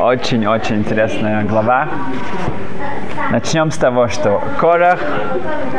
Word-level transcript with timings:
очень-очень 0.00 0.76
интересная 0.76 1.44
глава. 1.44 1.88
Начнем 3.30 3.70
с 3.70 3.76
того, 3.76 4.08
что 4.08 4.42
Корах, 4.58 4.98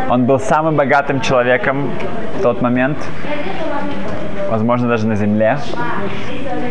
он 0.09 0.25
был 0.25 0.40
самым 0.40 0.75
богатым 0.75 1.21
человеком 1.21 1.90
в 2.38 2.44
тот 2.44 2.62
момент, 2.62 2.98
возможно, 4.50 4.88
даже 4.88 5.08
на 5.08 5.16
земле. 5.16 5.58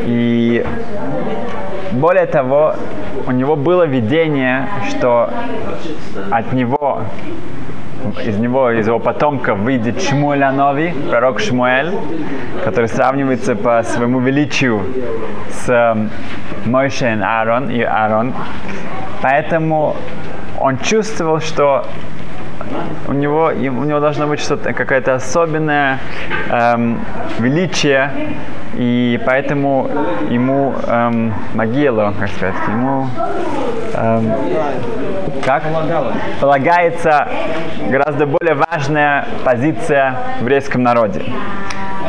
И 0.07 0.65
более 1.93 2.27
того, 2.27 2.77
у 3.27 3.32
него 3.32 3.57
было 3.57 3.85
видение, 3.85 4.69
что 4.89 5.30
от 6.30 6.53
него 6.53 7.03
из 8.25 8.37
него, 8.39 8.71
из 8.71 8.87
его 8.87 8.98
потомка 8.98 9.55
выйдет 9.55 10.03
Шмуэль 10.03 10.43
Анови, 10.43 10.95
пророк 11.09 11.41
Шмуэль, 11.41 11.93
который 12.65 12.87
сравнивается 12.87 13.55
по 13.55 13.83
своему 13.83 14.21
величию 14.21 14.83
с 15.51 15.96
Мойше 16.65 17.07
и 17.07 17.21
Аарон, 17.23 17.71
и 17.71 17.83
Аарон. 17.83 18.34
Поэтому 19.23 19.97
он 20.59 20.79
чувствовал, 20.79 21.41
что 21.41 21.87
у 23.09 23.12
него, 23.12 23.46
у 23.46 23.84
него 23.84 24.00
должно 24.00 24.27
быть 24.27 24.41
что-то, 24.41 24.73
какое-то 24.73 25.14
особенное 25.14 25.98
эм, 26.51 27.01
величие, 27.38 28.10
и 28.74 29.20
поэтому 29.27 29.91
ему 30.28 30.74
эм, 30.87 31.34
могилу, 31.54 32.12
как 32.18 32.28
сказать, 32.28 32.54
ему 32.68 33.09
эм, 33.95 34.32
как? 35.45 35.65
полагается 36.41 37.28
гораздо 37.88 38.27
более 38.27 38.54
важная 38.54 39.27
позиция 39.45 40.15
в 40.38 40.42
еврейском 40.42 40.82
народе. 40.82 41.23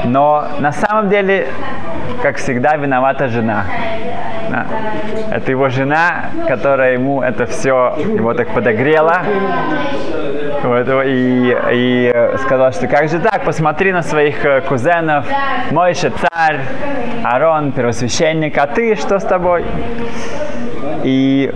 Но 0.06 0.48
на 0.60 0.72
самом 0.72 1.10
деле, 1.10 1.48
как 2.22 2.38
всегда, 2.38 2.76
виновата 2.76 3.28
жена. 3.28 3.66
Да. 4.52 4.66
Это 5.32 5.52
его 5.52 5.70
жена, 5.70 6.26
которая 6.48 6.94
ему 6.94 7.22
это 7.22 7.46
все 7.46 7.96
его 7.98 8.34
так 8.34 8.54
подогрела. 8.54 9.22
Вот, 10.64 10.88
и, 11.06 11.58
и 11.72 12.14
сказала, 12.44 12.72
что 12.72 12.88
как 12.88 13.10
же 13.10 13.20
так, 13.20 13.44
посмотри 13.46 13.92
на 13.92 14.04
своих 14.04 14.46
э, 14.46 14.62
кузенов, 14.62 15.26
Мойша 15.72 16.12
царь, 16.12 16.60
Арон 17.24 17.72
первосвященник, 17.72 18.58
а 18.58 18.68
ты 18.68 18.96
что 18.96 19.18
с 19.18 19.24
тобой? 19.24 19.66
И 21.04 21.52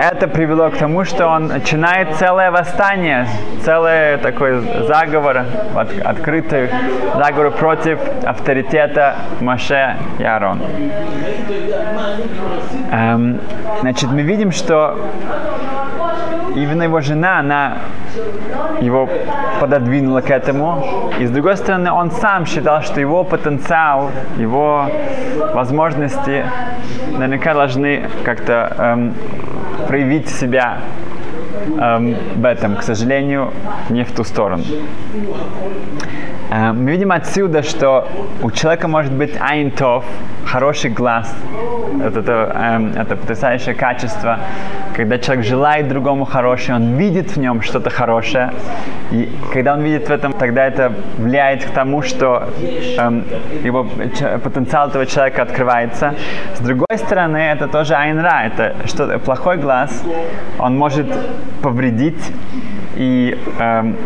это 0.00 0.28
привело 0.28 0.70
к 0.70 0.78
тому, 0.78 1.04
что 1.04 1.28
он 1.28 1.48
начинает 1.48 2.14
целое 2.16 2.50
восстание, 2.50 3.26
целый 3.62 4.16
такой 4.16 4.60
заговор, 4.86 5.44
от, 5.76 5.92
открытый 6.02 6.70
заговор 7.14 7.50
против 7.50 7.98
авторитета 8.24 9.16
Моше 9.40 9.96
и. 10.18 10.58
Эм, 12.90 13.40
значит, 13.80 14.10
мы 14.10 14.22
видим, 14.22 14.52
что 14.52 14.98
именно 16.54 16.84
его 16.84 17.00
жена, 17.02 17.40
она 17.40 17.74
его 18.80 19.06
пододвинула 19.60 20.22
к 20.22 20.30
этому. 20.30 21.10
И 21.18 21.26
с 21.26 21.30
другой 21.30 21.58
стороны, 21.58 21.92
он 21.92 22.10
сам 22.10 22.46
считал, 22.46 22.80
что 22.80 23.00
его 23.00 23.22
потенциал, 23.22 24.10
его 24.38 24.86
возможности 25.52 26.44
наверняка 27.10 27.52
должны 27.52 28.08
как-то 28.24 28.74
эм, 28.78 29.14
проявить 29.90 30.28
себя 30.28 30.82
эм, 31.80 32.16
в 32.36 32.44
этом. 32.44 32.76
К 32.76 32.82
сожалению, 32.84 33.52
не 33.88 34.04
в 34.04 34.12
ту 34.12 34.22
сторону. 34.22 34.62
Эм, 36.50 36.84
мы 36.84 36.90
видим 36.90 37.12
отсюда, 37.12 37.62
что 37.62 38.08
у 38.42 38.50
человека 38.50 38.88
может 38.88 39.12
быть 39.12 39.36
айнтов, 39.40 40.04
хороший 40.44 40.90
глаз. 40.90 41.32
Это, 42.04 42.20
это, 42.20 42.32
эм, 42.32 42.92
это 42.96 43.14
потрясающее 43.14 43.74
качество, 43.74 44.38
когда 44.96 45.18
человек 45.18 45.46
желает 45.46 45.88
другому 45.88 46.24
хорошее, 46.24 46.76
он 46.76 46.96
видит 46.96 47.30
в 47.30 47.36
нем 47.36 47.62
что-то 47.62 47.90
хорошее. 47.90 48.50
И 49.12 49.28
когда 49.52 49.74
он 49.74 49.82
видит 49.82 50.08
в 50.08 50.10
этом, 50.10 50.32
тогда 50.32 50.66
это 50.66 50.92
влияет 51.18 51.64
к 51.64 51.70
тому, 51.70 52.02
что 52.02 52.48
эм, 52.98 53.24
его 53.64 53.86
потенциал 54.42 54.88
этого 54.88 55.06
человека 55.06 55.42
открывается. 55.42 56.14
С 56.56 56.60
другой 56.60 56.98
стороны, 56.98 57.36
это 57.36 57.68
тоже 57.68 57.94
айнра, 57.94 58.42
это 58.46 58.74
что 58.86 59.18
плохой 59.20 59.56
глаз, 59.56 60.02
он 60.58 60.76
может 60.76 61.06
повредить 61.62 62.32
и 63.00 63.38
эм, 63.58 63.96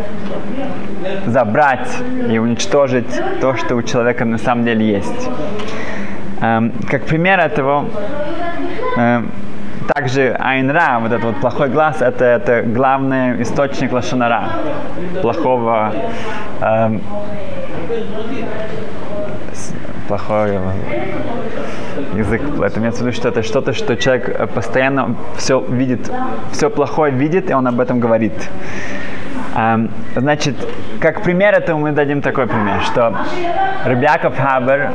забрать 1.26 1.88
и 2.30 2.38
уничтожить 2.38 3.20
то, 3.40 3.56
что 3.56 3.74
у 3.74 3.82
человека 3.82 4.24
на 4.24 4.38
самом 4.38 4.64
деле 4.64 4.86
есть. 4.86 5.30
Эм, 6.40 6.72
как 6.88 7.02
пример 7.02 7.40
этого, 7.40 7.86
эм, 8.96 9.32
также 9.92 10.36
Айнра, 10.38 10.98
вот 11.00 11.10
этот 11.10 11.24
вот 11.24 11.36
плохой 11.40 11.70
глаз, 11.70 12.02
это, 12.02 12.24
это 12.24 12.62
главный 12.62 13.42
источник 13.42 13.92
лошонара, 13.92 14.48
плохого 15.22 15.92
эм, 16.60 17.02
плохой 20.08 20.58
язык. 22.14 22.42
Это 22.62 22.80
имеется 22.80 23.02
в 23.02 23.06
виду, 23.06 23.16
что 23.16 23.28
это 23.28 23.42
что-то, 23.42 23.72
что 23.72 23.96
человек 23.96 24.50
постоянно 24.52 25.16
все 25.36 25.60
видит, 25.60 26.10
все 26.52 26.70
плохое 26.70 27.12
видит, 27.12 27.50
и 27.50 27.54
он 27.54 27.66
об 27.66 27.80
этом 27.80 28.00
говорит. 28.00 28.32
Значит, 30.16 30.56
как 31.00 31.22
пример 31.22 31.54
этого 31.54 31.78
мы 31.78 31.92
дадим 31.92 32.22
такой 32.22 32.46
пример, 32.46 32.80
что 32.82 33.16
Рыбяков 33.84 34.36
Хабер, 34.36 34.92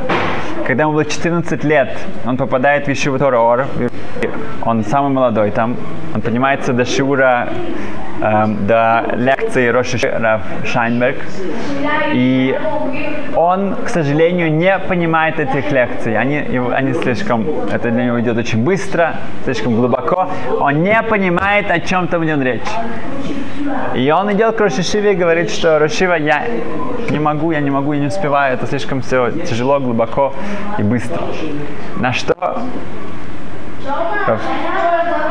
когда 0.70 0.84
ему 0.84 0.92
было 0.92 1.04
14 1.04 1.64
лет, 1.64 1.98
он 2.24 2.36
попадает 2.36 2.86
в 2.86 2.92
Ишиву 2.92 3.16
Ор, 3.16 3.66
он 4.62 4.84
самый 4.84 5.10
молодой 5.10 5.50
там, 5.50 5.76
он 6.14 6.20
поднимается 6.20 6.72
до 6.72 6.84
Шиура, 6.84 7.48
эм, 8.20 8.68
до 8.68 9.04
лекции 9.16 9.66
Роши 9.66 9.98
Шайнберг, 10.64 11.16
и 12.14 12.56
он, 13.34 13.74
к 13.84 13.88
сожалению, 13.88 14.52
не 14.52 14.78
понимает 14.78 15.40
этих 15.40 15.72
лекций, 15.72 16.16
они, 16.16 16.38
они 16.72 16.94
слишком, 16.94 17.44
это 17.72 17.90
для 17.90 18.04
него 18.04 18.20
идет 18.20 18.38
очень 18.38 18.62
быстро, 18.62 19.16
слишком 19.44 19.74
глубоко, 19.74 20.28
он 20.60 20.84
не 20.84 21.02
понимает, 21.02 21.68
о 21.68 21.80
чем 21.80 22.06
там 22.06 22.24
идет 22.24 22.40
речь. 22.42 22.70
И 23.94 24.10
он 24.10 24.32
идет 24.32 24.56
к 24.56 24.60
Рошишиве 24.60 25.12
и 25.12 25.14
говорит, 25.14 25.50
что 25.50 25.78
Рошива, 25.78 26.14
я 26.14 26.44
не 27.10 27.18
могу, 27.18 27.50
я 27.50 27.60
не 27.60 27.70
могу, 27.70 27.92
я 27.92 28.00
не 28.00 28.06
успеваю, 28.06 28.54
это 28.54 28.66
слишком 28.66 29.00
все 29.02 29.30
тяжело, 29.30 29.80
глубоко 29.80 30.32
и 30.78 30.82
быстро. 30.82 31.22
На 31.96 32.12
что 32.12 32.34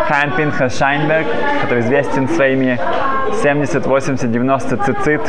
Хайм 0.09 0.31
Пинхас 0.31 0.75
Шайнберг, 0.75 1.27
который 1.61 1.81
известен 1.81 2.27
своими 2.27 2.79
70, 3.43 3.85
80, 3.85 4.31
90 4.31 4.77
цицит, 4.77 5.21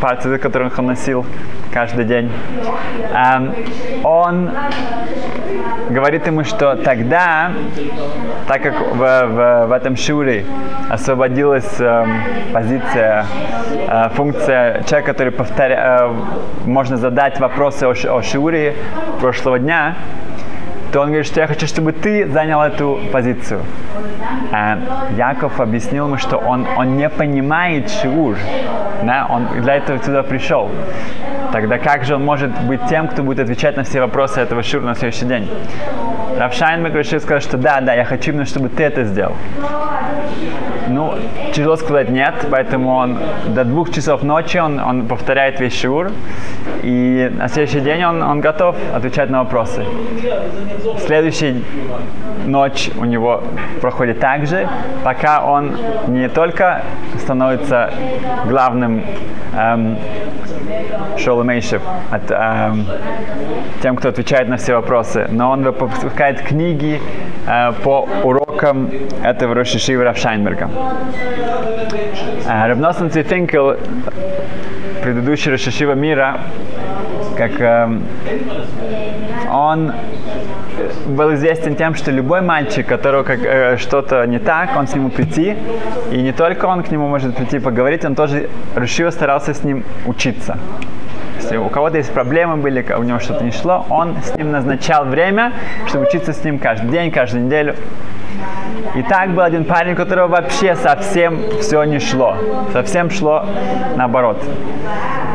пар 0.00 0.16
цицит, 0.16 0.40
которых 0.40 0.78
он 0.78 0.86
носил 0.86 1.26
каждый 1.70 2.06
день. 2.06 2.32
Эм, 3.12 3.54
он 4.02 4.50
говорит 5.90 6.26
ему, 6.26 6.42
что 6.44 6.74
тогда, 6.76 7.52
так 8.48 8.62
как 8.62 8.74
в, 8.94 8.96
в, 8.96 9.66
в 9.66 9.72
этом 9.72 9.94
шуре 9.94 10.46
освободилась 10.88 11.78
э, 11.78 12.06
позиция, 12.54 13.26
э, 13.88 14.08
функция 14.14 14.82
человека, 14.84 15.12
который 15.12 15.32
повторяет, 15.32 15.78
э, 16.00 16.14
можно 16.64 16.96
задать 16.96 17.38
вопросы 17.40 17.84
о, 17.84 17.90
о 17.90 18.22
шуре 18.22 18.74
прошлого 19.20 19.58
дня, 19.58 19.96
то 20.94 21.00
он 21.00 21.08
говорит, 21.08 21.26
что 21.26 21.40
я 21.40 21.48
хочу, 21.48 21.66
чтобы 21.66 21.90
ты 21.90 22.28
занял 22.28 22.62
эту 22.62 23.00
позицию. 23.10 23.62
А 24.52 24.78
Яков 25.16 25.58
объяснил 25.58 26.06
ему, 26.06 26.18
что 26.18 26.36
он, 26.36 26.68
он 26.76 26.96
не 26.96 27.08
понимает 27.08 27.90
шиур, 27.90 28.36
да? 29.02 29.26
он 29.28 29.48
для 29.60 29.74
этого 29.74 30.00
сюда 30.00 30.22
пришел. 30.22 30.70
Тогда 31.50 31.78
как 31.78 32.04
же 32.04 32.14
он 32.14 32.24
может 32.24 32.52
быть 32.68 32.80
тем, 32.88 33.08
кто 33.08 33.24
будет 33.24 33.40
отвечать 33.40 33.76
на 33.76 33.82
все 33.82 34.00
вопросы 34.02 34.40
этого 34.40 34.62
шиура 34.62 34.84
на 34.84 34.94
следующий 34.94 35.24
день? 35.24 35.50
Равшайнбек 36.38 36.94
решил 36.94 37.20
сказать, 37.20 37.42
что 37.42 37.56
да, 37.56 37.80
да, 37.80 37.94
я 37.94 38.04
хочу 38.04 38.32
именно, 38.32 38.44
чтобы 38.44 38.68
ты 38.68 38.84
это 38.84 39.04
сделал. 39.04 39.34
Ну, 40.88 41.14
тяжело 41.52 41.76
сказать 41.76 42.10
нет, 42.10 42.34
поэтому 42.50 42.94
он 42.94 43.18
до 43.46 43.64
двух 43.64 43.90
часов 43.90 44.22
ночи 44.22 44.58
он, 44.58 44.78
он 44.78 45.06
повторяет 45.06 45.58
весь 45.58 45.74
шиур, 45.78 46.10
и 46.82 47.30
на 47.34 47.48
следующий 47.48 47.80
день 47.80 48.04
он, 48.04 48.22
он 48.22 48.40
готов 48.40 48.76
отвечать 48.94 49.30
на 49.30 49.44
вопросы. 49.44 49.84
Следующая 51.06 51.62
ночь 52.46 52.90
у 52.98 53.04
него 53.04 53.42
проходит 53.80 54.20
так 54.20 54.46
же, 54.46 54.68
пока 55.02 55.44
он 55.44 55.76
не 56.08 56.28
только 56.28 56.82
становится 57.18 57.90
главным 58.46 59.02
эм, 59.56 59.96
Шалмейшев, 61.16 61.82
от, 62.10 62.30
эм, 62.30 62.86
тем, 63.82 63.96
кто 63.96 64.08
отвечает 64.08 64.48
на 64.48 64.56
все 64.56 64.74
вопросы. 64.74 65.26
Но 65.30 65.50
он 65.50 65.62
выпускает 65.62 66.23
книги 66.32 67.00
э, 67.46 67.72
по 67.82 68.08
урокам 68.22 68.90
этого 69.22 69.54
Рошишива 69.54 70.04
Рафшайнберга. 70.04 70.70
Э, 72.46 72.68
Рабносен 72.68 73.10
Цвифинкел, 73.10 73.76
предыдущий 75.02 75.50
Рошишива 75.50 75.92
мира, 75.92 76.40
как 77.36 77.60
э, 77.60 77.88
он 79.52 79.92
был 81.06 81.34
известен 81.34 81.76
тем, 81.76 81.94
что 81.94 82.10
любой 82.10 82.40
мальчик, 82.40 82.86
которого 82.86 83.22
как, 83.22 83.40
э, 83.44 83.76
что-то 83.76 84.26
не 84.26 84.38
так, 84.38 84.76
он 84.76 84.86
с 84.86 84.94
нему 84.94 85.10
прийти, 85.10 85.56
и 86.12 86.22
не 86.22 86.32
только 86.32 86.66
он 86.66 86.82
к 86.82 86.90
нему 86.90 87.08
может 87.08 87.36
прийти 87.36 87.58
поговорить, 87.58 88.04
он 88.04 88.14
тоже 88.14 88.48
решил, 88.76 89.12
старался 89.12 89.54
с 89.54 89.64
ним 89.64 89.84
учиться. 90.06 90.56
Если 91.44 91.58
у 91.58 91.68
кого-то 91.68 91.98
есть 91.98 92.10
проблемы 92.10 92.56
были, 92.56 92.82
у 92.96 93.02
него 93.02 93.18
что-то 93.18 93.44
не 93.44 93.50
шло, 93.50 93.84
он 93.90 94.16
с 94.22 94.34
ним 94.34 94.50
назначал 94.50 95.04
время, 95.04 95.52
чтобы 95.86 96.06
учиться 96.06 96.32
с 96.32 96.42
ним 96.42 96.58
каждый 96.58 96.88
день, 96.88 97.10
каждую 97.10 97.44
неделю. 97.44 97.76
И 98.94 99.02
так 99.02 99.28
был 99.34 99.42
один 99.42 99.66
парень, 99.66 99.92
у 99.92 99.96
которого 99.96 100.28
вообще 100.28 100.74
совсем 100.74 101.38
все 101.60 101.84
не 101.84 101.98
шло. 101.98 102.34
Совсем 102.72 103.10
шло 103.10 103.44
наоборот. 103.94 104.42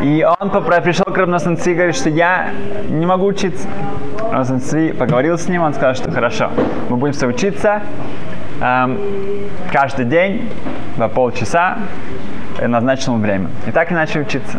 И 0.02 0.26
он 0.40 0.50
пришел 0.50 1.06
к 1.06 1.16
Равносанци 1.16 1.74
и 1.74 1.76
говорит, 1.76 1.96
что 1.96 2.10
я 2.10 2.50
не 2.90 3.06
могу 3.06 3.28
учиться. 3.28 3.68
Равносанци 4.32 4.96
поговорил 4.98 5.38
с 5.38 5.48
ним, 5.48 5.62
он 5.62 5.76
сказал, 5.76 5.94
что 5.94 6.10
хорошо, 6.10 6.50
мы 6.90 6.98
будем 6.98 7.14
все 7.14 7.28
учиться 7.28 7.84
эм, 8.62 8.98
каждый 9.72 10.06
день 10.06 10.50
по 10.98 11.08
полчаса 11.08 11.78
назначенному 12.60 13.22
время. 13.22 13.52
И 13.68 13.72
так 13.72 13.92
и 13.92 13.94
начали 13.94 14.22
учиться. 14.22 14.58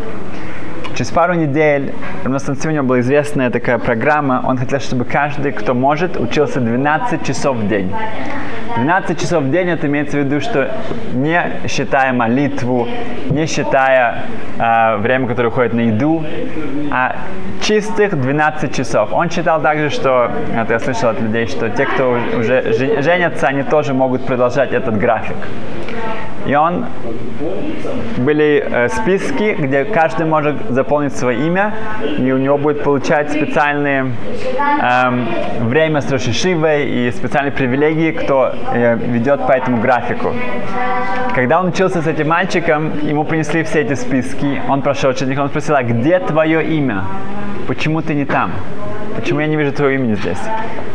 Через 0.95 1.11
пару 1.11 1.33
недель 1.33 1.93
у 2.25 2.29
нас 2.29 2.47
у 2.49 2.69
него 2.69 2.83
была 2.83 2.99
известная 2.99 3.49
такая 3.49 3.77
программа. 3.77 4.43
Он 4.45 4.57
хотел, 4.57 4.79
чтобы 4.79 5.05
каждый, 5.05 5.51
кто 5.53 5.73
может, 5.73 6.19
учился 6.19 6.59
12 6.59 7.25
часов 7.25 7.57
в 7.57 7.67
день. 7.67 7.93
12 8.75 9.19
часов 9.19 9.43
в 9.43 9.51
день 9.51 9.69
это 9.69 9.87
имеется 9.87 10.17
в 10.17 10.21
виду, 10.21 10.41
что 10.41 10.69
не 11.13 11.41
считая 11.67 12.13
молитву, 12.13 12.87
не 13.29 13.45
считая 13.45 14.23
э, 14.57 14.97
время, 14.97 15.27
которое 15.27 15.49
уходит 15.49 15.73
на 15.73 15.81
еду, 15.81 16.23
а 16.91 17.15
чистых 17.61 18.19
12 18.19 18.75
часов. 18.75 19.13
Он 19.13 19.29
считал 19.29 19.61
также, 19.61 19.89
что, 19.89 20.31
это 20.55 20.73
я 20.73 20.79
слышал 20.79 21.09
от 21.09 21.21
людей, 21.21 21.47
что 21.47 21.69
те, 21.69 21.85
кто 21.85 22.17
уже 22.37 22.73
женятся, 23.01 23.47
они 23.47 23.63
тоже 23.63 23.93
могут 23.93 24.25
продолжать 24.25 24.73
этот 24.73 24.97
график. 24.97 25.37
И 26.45 26.55
он 26.55 26.85
были 28.17 28.63
э, 28.65 28.89
списки, 28.89 29.55
где 29.59 29.85
каждый 29.85 30.25
может 30.25 30.55
заполнить 30.69 31.15
свое 31.15 31.45
имя, 31.45 31.73
и 32.17 32.31
у 32.31 32.37
него 32.37 32.57
будет 32.57 32.83
получать 32.83 33.31
специальные 33.31 34.13
э, 34.81 35.09
время 35.61 36.01
с 36.01 36.11
Рошишивой 36.11 36.89
и 36.89 37.11
специальные 37.11 37.51
привилегии, 37.51 38.11
кто 38.11 38.51
э, 38.73 38.95
ведет 38.95 39.45
по 39.45 39.51
этому 39.51 39.81
графику. 39.81 40.33
Когда 41.35 41.59
он 41.59 41.67
учился 41.67 42.01
с 42.01 42.07
этим 42.07 42.27
мальчиком, 42.27 42.91
ему 43.01 43.23
принесли 43.23 43.63
все 43.63 43.81
эти 43.81 43.93
списки, 43.93 44.61
он 44.67 44.81
прошел 44.81 45.13
через 45.13 45.29
них, 45.29 45.39
он 45.39 45.49
спросил, 45.49 45.75
а 45.75 45.83
где 45.83 46.19
твое 46.19 46.63
имя? 46.63 47.03
Почему 47.67 48.01
ты 48.01 48.15
не 48.15 48.25
там? 48.25 48.51
Почему 49.15 49.39
я 49.41 49.47
не 49.47 49.55
вижу 49.55 49.71
твоего 49.71 50.03
имени 50.03 50.15
здесь? 50.15 50.39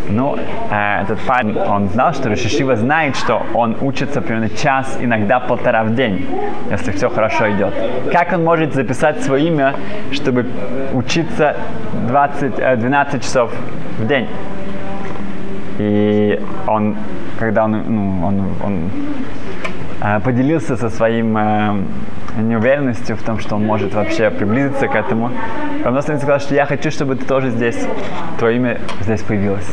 Ну, 0.09 0.37
э, 0.71 1.03
этот 1.03 1.19
парень, 1.21 1.59
он 1.59 1.89
знал, 1.89 2.15
что 2.15 2.29
Рашишива 2.29 2.77
знает, 2.77 3.17
что 3.17 3.43
он 3.55 3.77
учится 3.81 4.21
примерно 4.21 4.49
час, 4.49 4.99
иногда 5.01 5.41
полтора 5.41 5.85
в 5.85 5.95
день, 5.95 6.27
если 6.71 6.93
все 6.93 7.09
хорошо 7.09 7.51
идет. 7.51 7.75
Как 8.13 8.33
он 8.33 8.45
может 8.45 8.75
записать 8.75 9.23
свое 9.23 9.49
имя, 9.49 9.75
чтобы 10.13 10.47
учиться 10.93 11.57
20, 12.09 12.59
э, 12.59 12.77
12 12.77 13.23
часов 13.23 13.53
в 13.99 14.07
день? 14.07 14.29
И 15.79 16.41
он, 16.67 16.97
когда 17.39 17.65
он, 17.65 17.73
ну, 17.73 18.27
он, 18.27 18.45
он 18.65 18.91
э, 20.01 20.21
поделился 20.21 20.77
со 20.77 20.89
своим 20.89 21.37
э, 21.37 21.83
неуверенностью 22.37 23.17
в 23.17 23.23
том, 23.23 23.39
что 23.39 23.57
он 23.57 23.65
может 23.65 23.95
вообще 23.95 24.31
приблизиться 24.31 24.89
к 24.89 24.95
этому. 24.95 25.31
Равностоин 25.85 26.19
сказал, 26.19 26.41
что 26.41 26.55
я 26.55 26.67
хочу, 26.67 26.91
чтобы 26.91 27.17
ты 27.17 27.27
тоже 27.27 27.51
здесь, 27.51 27.79
твое 28.39 28.57
имя 28.57 28.79
здесь 29.01 29.23
появилось. 29.23 29.69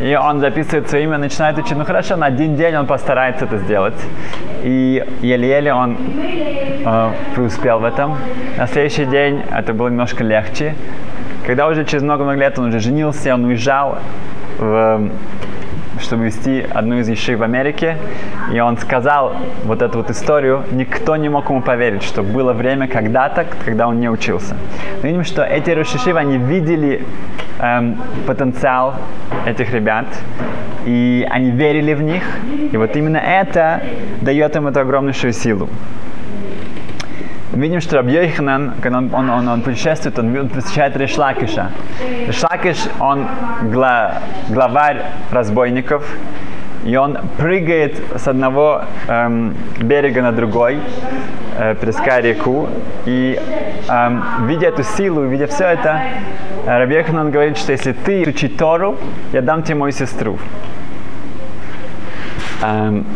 И 0.00 0.14
он 0.14 0.40
записывает 0.40 0.88
свое 0.88 1.04
имя, 1.04 1.18
начинает 1.18 1.58
учить. 1.58 1.76
Ну 1.76 1.84
хорошо, 1.84 2.16
на 2.16 2.26
один 2.26 2.56
день 2.56 2.74
он 2.74 2.86
постарается 2.86 3.44
это 3.44 3.58
сделать. 3.58 3.94
И 4.62 5.04
еле-еле 5.20 5.74
он 5.74 5.98
э, 6.84 7.10
преуспел 7.34 7.80
в 7.80 7.84
этом. 7.84 8.16
На 8.56 8.66
следующий 8.66 9.04
день 9.04 9.42
это 9.50 9.74
было 9.74 9.88
немножко 9.88 10.24
легче. 10.24 10.74
Когда 11.46 11.68
уже 11.68 11.84
через 11.84 12.02
много-много 12.02 12.38
лет 12.38 12.58
он 12.58 12.68
уже 12.68 12.80
женился, 12.80 13.34
он 13.34 13.44
уезжал 13.44 13.98
в 14.58 15.10
чтобы 16.10 16.24
вести 16.24 16.66
одну 16.68 16.98
из 16.98 17.08
ешив 17.08 17.38
в 17.38 17.42
Америке, 17.44 17.96
и 18.52 18.58
он 18.58 18.76
сказал 18.78 19.36
вот 19.62 19.80
эту 19.80 19.98
вот 19.98 20.10
историю, 20.10 20.64
никто 20.72 21.14
не 21.14 21.28
мог 21.28 21.48
ему 21.48 21.62
поверить, 21.62 22.02
что 22.02 22.24
было 22.24 22.52
время 22.52 22.88
когда-то, 22.88 23.46
когда 23.64 23.86
он 23.86 24.00
не 24.00 24.10
учился. 24.10 24.56
Мы 25.02 25.10
видим, 25.10 25.22
что 25.22 25.44
эти 25.44 25.70
рошишивы, 25.70 26.18
они 26.18 26.36
видели 26.36 27.06
эм, 27.60 27.96
потенциал 28.26 28.96
этих 29.46 29.72
ребят, 29.72 30.06
и 30.84 31.24
они 31.30 31.52
верили 31.52 31.94
в 31.94 32.02
них, 32.02 32.24
и 32.72 32.76
вот 32.76 32.96
именно 32.96 33.18
это 33.18 33.80
дает 34.20 34.56
им 34.56 34.66
эту 34.66 34.80
огромнейшую 34.80 35.32
силу 35.32 35.68
видим, 37.52 37.80
что 37.80 37.96
Раб 37.96 38.08
Йоханан, 38.08 38.74
когда 38.80 38.98
он, 38.98 39.14
он, 39.14 39.30
он, 39.30 39.48
он 39.48 39.62
путешествует, 39.62 40.18
он 40.18 40.48
посещает 40.48 40.96
Решлакиша. 40.96 41.70
Решлакиш, 42.26 42.76
он 43.00 43.26
гла, 43.62 44.18
главарь 44.48 45.02
разбойников, 45.30 46.04
и 46.84 46.96
он 46.96 47.18
прыгает 47.36 47.96
с 48.16 48.26
одного 48.28 48.82
эм, 49.08 49.54
берега 49.80 50.22
на 50.22 50.32
другой, 50.32 50.78
э, 51.58 51.74
переская 51.74 52.20
реку, 52.22 52.68
и 53.04 53.38
эм, 53.88 54.22
видя 54.46 54.68
эту 54.68 54.82
силу, 54.82 55.22
видя 55.26 55.46
все 55.46 55.64
это, 55.64 56.00
Раби 56.66 56.94
Йоханан 56.94 57.30
говорит, 57.30 57.58
что 57.58 57.72
если 57.72 57.92
ты 57.92 58.22
учить 58.26 58.56
Тору, 58.56 58.96
я 59.32 59.42
дам 59.42 59.62
тебе 59.62 59.74
мою 59.74 59.92
сестру. 59.92 60.38
Эм, 62.62 63.06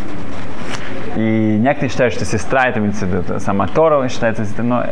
и 1.16 1.56
некоторые 1.58 1.90
считают, 1.90 2.14
что 2.14 2.24
сестра 2.24 2.68
это 2.68 2.80
имеется 2.80 3.06
в 3.06 3.08
виду 3.08 3.40
сама 3.40 3.66
Тора, 3.66 4.08
считается 4.08 4.44
сестрой, 4.44 4.66
но 4.66 4.86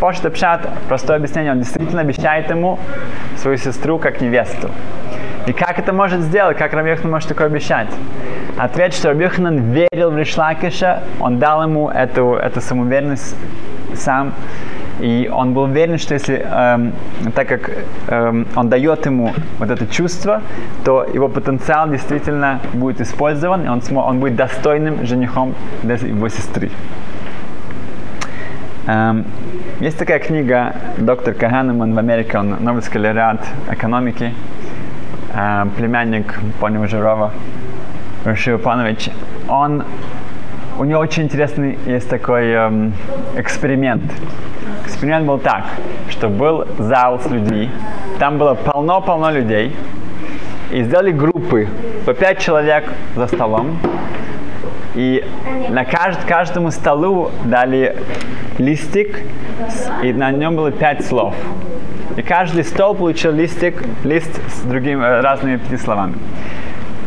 Пошта 0.00 0.30
Пшат, 0.30 0.68
простое 0.88 1.18
объяснение, 1.18 1.52
он 1.52 1.58
действительно 1.58 2.00
обещает 2.00 2.50
ему 2.50 2.78
свою 3.36 3.56
сестру 3.56 3.98
как 3.98 4.20
невесту. 4.20 4.70
И 5.46 5.52
как 5.52 5.78
это 5.78 5.92
может 5.92 6.20
сделать? 6.20 6.56
Как 6.56 6.72
Рабьехнан 6.72 7.10
может 7.10 7.28
такое 7.28 7.48
обещать? 7.48 7.88
Ответ, 8.56 8.94
что 8.94 9.08
Рабьехнан 9.08 9.72
верил 9.72 10.10
в 10.10 10.16
Ришлакиша, 10.16 11.02
он 11.20 11.38
дал 11.38 11.62
ему 11.62 11.88
эту, 11.88 12.34
эту 12.34 12.60
самоуверенность 12.60 13.36
сам, 13.94 14.34
и 15.02 15.28
он 15.28 15.52
был 15.52 15.62
уверен, 15.62 15.98
что 15.98 16.14
если, 16.14 16.46
эм, 16.48 16.92
так 17.34 17.48
как 17.48 17.70
эм, 18.06 18.46
он 18.54 18.68
дает 18.68 19.04
ему 19.06 19.32
вот 19.58 19.68
это 19.68 19.84
чувство, 19.88 20.42
то 20.84 21.04
его 21.12 21.28
потенциал 21.28 21.90
действительно 21.90 22.60
будет 22.72 23.00
использован, 23.00 23.64
и 23.64 23.68
он, 23.68 23.82
смо, 23.82 24.06
он 24.06 24.20
будет 24.20 24.36
достойным 24.36 25.04
женихом 25.04 25.54
для 25.82 25.96
его 25.96 26.28
сестры. 26.28 26.70
Эм, 28.86 29.24
есть 29.80 29.98
такая 29.98 30.20
книга 30.20 30.76
доктор 30.98 31.34
Каганеман 31.34 31.94
в 31.94 31.98
Америке, 31.98 32.38
он 32.38 32.50
Нобелевский 32.60 33.00
лауреат 33.00 33.44
экономики, 33.72 34.32
э, 35.34 35.66
племянник 35.76 36.38
Пони 36.60 36.86
Жирова, 36.86 37.32
Рашива 38.24 38.58
Панович. 38.58 39.10
Он 39.48 39.82
у 40.78 40.84
него 40.84 41.00
очень 41.00 41.24
интересный 41.24 41.76
есть 41.86 42.08
такой 42.08 42.50
эм, 42.52 42.92
эксперимент. 43.36 44.02
Эксперимент 45.02 45.26
был 45.26 45.38
так, 45.38 45.64
что 46.10 46.28
был 46.28 46.64
зал 46.78 47.18
с 47.18 47.28
людьми, 47.28 47.68
там 48.20 48.38
было 48.38 48.54
полно-полно 48.54 49.32
людей, 49.32 49.74
и 50.70 50.84
сделали 50.84 51.10
группы 51.10 51.66
по 52.06 52.14
пять 52.14 52.38
человек 52.38 52.84
за 53.16 53.26
столом, 53.26 53.80
и 54.94 55.24
на 55.70 55.84
кажд, 55.84 56.20
каждому 56.24 56.70
столу 56.70 57.32
дали 57.44 57.96
листик, 58.58 59.24
и 60.04 60.12
на 60.12 60.30
нем 60.30 60.54
было 60.54 60.70
пять 60.70 61.04
слов. 61.04 61.34
И 62.16 62.22
каждый 62.22 62.62
стол 62.62 62.94
получил 62.94 63.32
листик, 63.32 63.82
лист 64.04 64.30
с 64.52 64.60
другими 64.60 65.02
э, 65.02 65.20
разными 65.20 65.56
пяти 65.56 65.78
словами. 65.78 66.14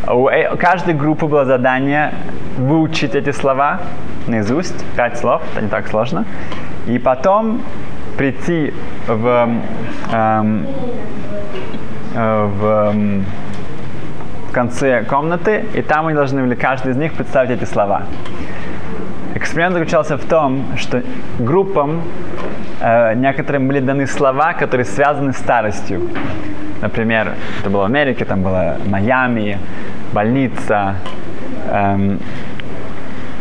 У 0.06 0.28
э, 0.28 0.54
каждой 0.58 0.96
группы 0.96 1.28
было 1.28 1.46
задание 1.46 2.14
выучить 2.58 3.16
эти 3.16 3.32
слова 3.32 3.80
наизусть, 4.28 4.84
пять 4.98 5.18
слов, 5.18 5.42
это 5.54 5.62
не 5.62 5.70
так 5.70 5.88
сложно, 5.88 6.26
и 6.88 7.00
потом 7.00 7.62
прийти 8.18 8.74
в, 9.08 9.50
эм, 10.12 10.68
э, 12.16 12.46
в, 12.46 12.66
эм, 12.66 13.26
конце 14.56 15.04
комнаты, 15.04 15.66
и 15.74 15.82
там 15.82 16.08
они 16.08 16.16
должны 16.16 16.42
были 16.42 16.56
каждый 16.56 16.94
из 16.94 16.98
них 16.98 17.14
представить 17.14 17.52
эти 17.52 17.66
слова. 17.66 18.04
эксперимент 19.36 19.74
заключался 19.74 20.18
в 20.18 20.24
том, 20.24 20.64
что 20.78 21.04
группам 21.40 22.02
э, 22.80 23.16
некоторым 23.16 23.68
были 23.68 23.82
даны 23.82 24.08
слова, 24.08 24.54
которые 24.54 24.86
связаны 24.86 25.34
с 25.34 25.38
старостью. 25.38 26.02
Например, 26.82 27.34
это 27.60 27.70
было 27.70 27.82
в 27.82 27.86
Америке, 27.86 28.24
там 28.26 28.44
было 28.44 28.78
Майами, 28.86 29.58
больница, 30.14 30.96
эм, 31.70 32.20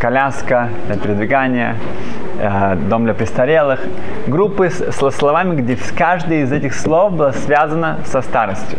коляска 0.00 0.68
для 0.86 0.96
передвигания, 0.96 1.76
дом 2.88 3.05
для 3.05 3.14
престарелых. 3.14 3.81
Группы 4.26 4.71
с 4.71 5.11
словами, 5.11 5.61
где 5.61 5.76
каждое 5.97 6.43
из 6.43 6.53
этих 6.53 6.75
слов 6.75 7.12
было 7.12 7.31
связано 7.33 7.99
со 8.07 8.23
старостью. 8.23 8.79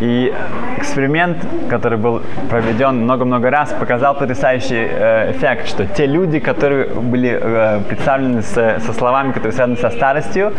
И 0.00 0.32
эксперимент, 0.78 1.38
который 1.68 1.98
был 1.98 2.22
проведен 2.48 3.02
много-много 3.02 3.50
раз, 3.50 3.70
показал 3.78 4.14
потрясающий 4.14 4.88
э, 4.90 5.32
эффект, 5.32 5.68
что 5.68 5.84
те 5.84 6.06
люди, 6.06 6.38
которые 6.38 6.86
были 6.86 7.38
э, 7.38 7.80
представлены 7.86 8.40
с, 8.40 8.54
со 8.54 8.92
словами, 8.94 9.32
которые 9.32 9.52
связаны 9.52 9.76
со 9.76 9.90
старостью, 9.90 10.52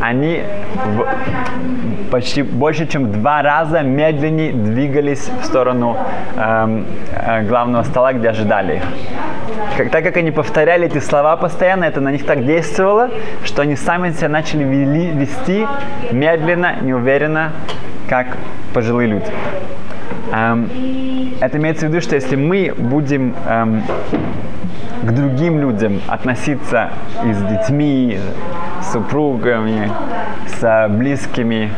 они 0.00 0.42
в, 0.86 1.06
почти 2.10 2.42
больше, 2.42 2.86
чем 2.88 3.12
два 3.12 3.42
раза 3.42 3.82
медленнее 3.82 4.52
двигались 4.52 5.30
в 5.40 5.44
сторону 5.44 5.96
э, 6.36 6.84
э, 7.12 7.42
главного 7.44 7.84
стола, 7.84 8.12
где 8.12 8.28
ожидали 8.30 8.76
их. 8.76 8.82
Как, 9.76 9.90
так 9.90 10.04
как 10.04 10.16
они 10.16 10.32
повторяли 10.32 10.86
эти 10.86 10.98
слова 10.98 11.36
постоянно, 11.36 11.84
это 11.84 12.00
на 12.00 12.10
них 12.10 12.26
так 12.26 12.44
действовало, 12.44 13.10
что 13.44 13.62
они 13.62 13.76
сами 13.76 14.10
себя 14.10 14.28
начали 14.28 14.64
вели, 14.64 15.10
вести 15.10 15.66
медленно, 16.10 16.76
неуверенно, 16.80 17.52
как 18.14 18.36
пожилые 18.72 19.08
люди. 19.08 19.26
Эм, 20.32 20.70
это 21.40 21.58
имеется 21.58 21.86
в 21.86 21.88
виду, 21.88 22.00
что 22.00 22.14
если 22.14 22.36
мы 22.36 22.72
будем 22.78 23.34
эм, 23.44 23.82
к 25.02 25.10
другим 25.10 25.58
людям 25.58 26.00
относиться 26.06 26.90
и 27.24 27.32
с 27.32 27.38
детьми, 27.42 28.20
с 28.80 28.92
супругами, 28.92 29.90
с 30.46 30.88
близкими, 30.90 31.72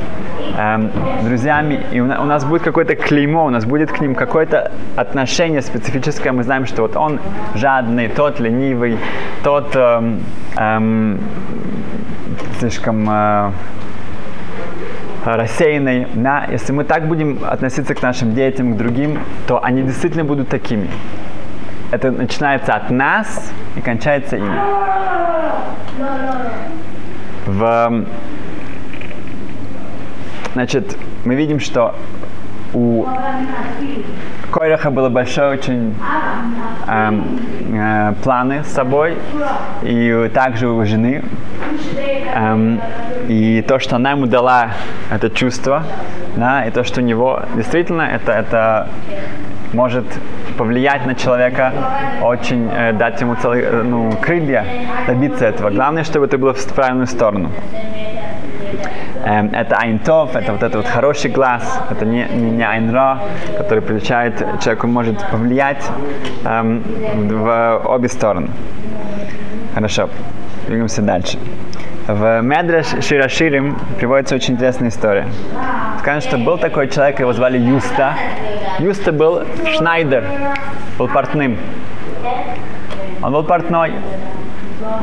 эм, 0.59 0.90
друзьями, 1.25 1.81
и 1.90 2.00
у, 2.00 2.05
у 2.05 2.26
нас 2.26 2.45
будет 2.45 2.61
какое-то 2.61 2.97
клеймо, 2.97 3.47
у 3.47 3.50
нас 3.50 3.64
будет 3.64 3.90
к 3.90 4.00
ним 4.00 4.14
какое-то 4.14 4.73
отношение 4.95 5.62
специфическое, 5.62 6.35
мы 6.35 6.43
знаем, 6.43 6.66
что 6.66 6.83
вот 6.83 6.97
он 6.97 7.19
жадный, 7.55 8.09
тот 8.09 8.40
ленивый, 8.40 8.99
тот 9.43 9.75
эм, 9.75 10.21
эм, 10.59 11.19
слишком 12.59 13.09
э, 13.09 13.50
рассеянной. 15.35 16.06
Да? 16.14 16.47
Если 16.50 16.73
мы 16.73 16.85
так 16.85 17.09
будем 17.09 17.40
относиться 17.42 17.95
к 17.95 18.02
нашим 18.02 18.35
детям, 18.35 18.75
к 18.75 18.76
другим, 18.76 19.18
то 19.49 19.62
они 19.62 19.83
действительно 19.83 20.25
будут 20.25 20.49
такими. 20.49 20.88
Это 21.90 22.11
начинается 22.11 22.75
от 22.75 22.90
нас 22.90 23.52
и 23.76 23.80
кончается 23.80 24.37
ими. 24.37 24.59
В, 27.47 28.04
значит, 30.52 30.97
мы 31.25 31.35
видим, 31.35 31.61
что 31.61 31.95
у 32.75 33.06
Койраха 34.50 34.91
было 34.91 35.09
большое 35.09 35.50
очень 35.50 35.95
э, 36.87 37.21
э, 37.73 38.15
планы 38.23 38.62
с 38.65 38.69
собой, 38.69 39.17
и 39.83 40.31
также 40.33 40.69
у 40.69 40.85
жены. 40.85 41.23
Эм, 42.35 42.81
и 43.29 43.62
то, 43.62 43.79
что 43.79 43.97
она 43.97 44.12
ему 44.12 44.26
дала 44.26 44.69
это 45.11 45.31
чувство, 45.31 45.83
да, 46.37 46.65
и 46.65 46.71
то, 46.71 46.85
что 46.85 47.00
у 47.00 47.05
него 47.05 47.43
действительно 47.55 48.03
это, 48.03 48.33
это 48.33 48.88
может 49.73 50.05
повлиять 50.57 51.07
на 51.07 51.15
человека, 51.15 51.73
очень 52.23 52.71
э, 52.71 52.93
дать 52.93 53.21
ему 53.21 53.35
целые 53.37 53.65
э, 53.65 53.83
ну, 53.83 54.12
крылья, 54.21 54.65
добиться 55.07 55.47
этого. 55.47 55.71
Главное, 55.71 56.05
чтобы 56.05 56.26
это 56.26 56.38
было 56.38 56.55
в 56.55 56.75
правильную 56.75 57.07
сторону. 57.07 57.50
Эм, 59.25 59.51
это 59.53 59.77
айнтов, 59.77 60.37
это 60.37 60.53
вот 60.53 60.63
этот 60.63 60.77
вот 60.77 60.87
хороший 60.87 61.31
глаз, 61.31 61.81
это 61.91 62.05
не, 62.05 62.27
не, 62.33 62.51
не 62.51 62.63
айнра, 62.63 63.19
который 63.59 63.83
получает 63.83 64.39
человеку, 64.61 64.87
может 64.87 65.19
повлиять 65.31 65.85
эм, 66.45 66.83
в 67.29 67.83
обе 67.87 68.09
стороны. 68.09 68.49
Хорошо, 69.75 70.09
двигаемся 70.67 71.03
дальше. 71.03 71.39
В 72.07 72.41
Медреш 72.41 72.87
Шираширим 73.05 73.77
приводится 73.99 74.37
очень 74.37 74.55
интересная 74.55 74.91
история. 74.91 75.27
Сказано, 75.99 76.21
что 76.21 76.39
был 76.39 76.57
такой 76.57 76.89
человек, 76.89 77.19
его 77.19 77.33
звали 77.33 77.59
Юста. 77.59 78.15
Юста 78.79 79.11
был 79.11 79.43
Шнайдер, 79.77 80.25
был 80.99 81.09
портным. 81.09 81.59
Он 83.23 83.33
был 83.33 83.43
портной. 83.43 83.93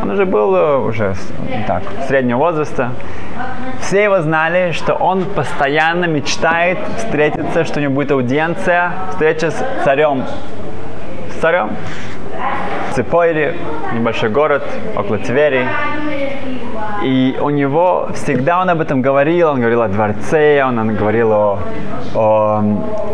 Он 0.01 0.11
уже 0.11 0.25
был 0.25 0.55
э, 0.55 0.77
уже 0.77 1.15
так, 1.67 1.83
среднего 2.07 2.37
возраста. 2.37 2.91
Все 3.81 4.03
его 4.03 4.21
знали, 4.21 4.71
что 4.71 4.93
он 4.93 5.25
постоянно 5.25 6.05
мечтает 6.05 6.77
встретиться, 6.97 7.65
что 7.65 7.79
у 7.79 7.83
него 7.83 7.93
будет 7.93 8.11
аудиенция, 8.11 8.93
встреча 9.11 9.51
с 9.51 9.63
царем. 9.83 10.23
С 11.31 11.41
царем. 11.41 11.71
Цепойри, 12.93 13.55
небольшой 13.93 14.29
город, 14.29 14.63
около 14.95 15.17
Твери. 15.17 15.67
И 17.03 17.37
у 17.41 17.49
него 17.49 18.09
всегда 18.13 18.61
он 18.61 18.69
об 18.69 18.79
этом 18.79 19.01
говорил, 19.01 19.49
он 19.49 19.59
говорил 19.59 19.81
о 19.81 19.87
дворце, 19.87 20.63
он, 20.63 20.79
он 20.79 20.95
говорил 20.95 21.31
о, 21.31 21.59
о 22.15 22.63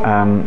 эм, 0.06 0.46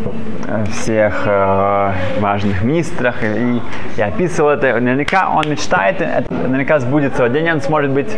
всех 0.70 1.24
э, 1.26 1.92
важных 2.20 2.62
министрах 2.62 3.24
и, 3.24 3.60
и 3.96 4.00
описывал 4.00 4.50
это. 4.50 4.78
Наверняка 4.78 5.30
он 5.34 5.50
мечтает, 5.50 6.00
это 6.00 6.32
наверняка 6.32 6.78
сбудется. 6.78 7.24
В 7.24 7.32
день 7.32 7.50
он 7.50 7.60
сможет 7.60 7.90
быть, 7.90 8.14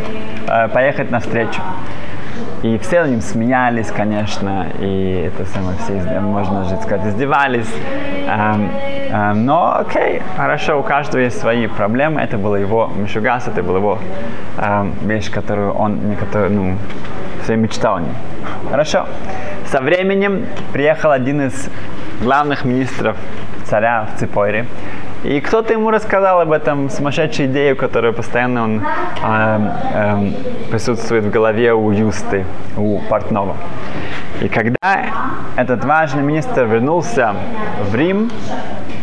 э, 0.47 0.67
поехать 0.67 1.09
навстречу. 1.09 1.61
И 2.65 2.79
все 2.79 3.03
ним 3.05 3.21
смеялись, 3.21 3.91
конечно, 3.91 4.65
и 4.79 5.29
это 5.31 5.45
самое 5.45 5.77
все, 5.77 6.19
можно 6.19 6.63
же 6.63 6.75
сказать, 6.77 7.05
издевались. 7.05 7.71
Эм, 8.27 8.71
эм, 9.11 9.45
но 9.45 9.77
окей, 9.77 10.23
хорошо, 10.35 10.79
у 10.79 10.81
каждого 10.81 11.21
есть 11.21 11.39
свои 11.39 11.67
проблемы. 11.67 12.21
Это 12.21 12.39
было 12.39 12.55
его 12.55 12.89
мишугас, 12.95 13.47
это 13.47 13.61
была 13.61 13.77
его 13.77 13.99
эм, 14.57 14.93
вещь, 15.03 15.29
которую 15.29 15.73
он, 15.73 16.09
некоторую, 16.09 16.51
ну, 16.53 16.77
все 17.43 17.55
мечтал 17.55 17.99
о. 17.99 18.15
Хорошо. 18.71 19.05
Со 19.67 19.79
временем 19.79 20.47
приехал 20.73 21.11
один 21.11 21.41
из 21.41 21.69
главных 22.19 22.65
министров 22.65 23.15
царя 23.65 24.07
в 24.11 24.19
Ципойре. 24.19 24.65
И 25.25 25.41
кто-то 25.41 25.73
ему 25.73 25.89
рассказал 25.89 26.39
об 26.39 26.51
этом 26.51 26.89
сумасшедшей 26.89 27.47
идее, 27.47 27.73
которая 27.73 28.11
постоянно 28.11 28.63
он, 28.63 28.81
э, 29.23 29.59
э, 29.93 30.31
присутствует 30.69 31.23
в 31.23 31.31
голове 31.31 31.73
у 31.73 31.89
Юсты, 31.91 32.45
у 32.77 32.99
Портнова. 33.09 33.55
И 34.41 34.47
когда 34.47 35.05
этот 35.55 35.83
важный 35.83 36.21
министр 36.21 36.65
вернулся 36.65 37.33
в 37.89 37.95
Рим, 37.95 38.29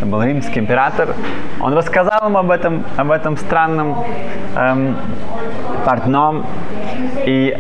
это 0.02 0.11
был 0.11 0.23
римский 0.23 0.59
император, 0.59 1.14
он 1.61 1.75
рассказал 1.75 2.28
ему 2.28 2.38
об 2.38 2.50
этом, 2.50 2.85
об 2.97 3.12
этом 3.12 3.37
странном 3.37 4.04
эм, 4.56 4.97
портном. 5.85 6.44
И 7.25 7.56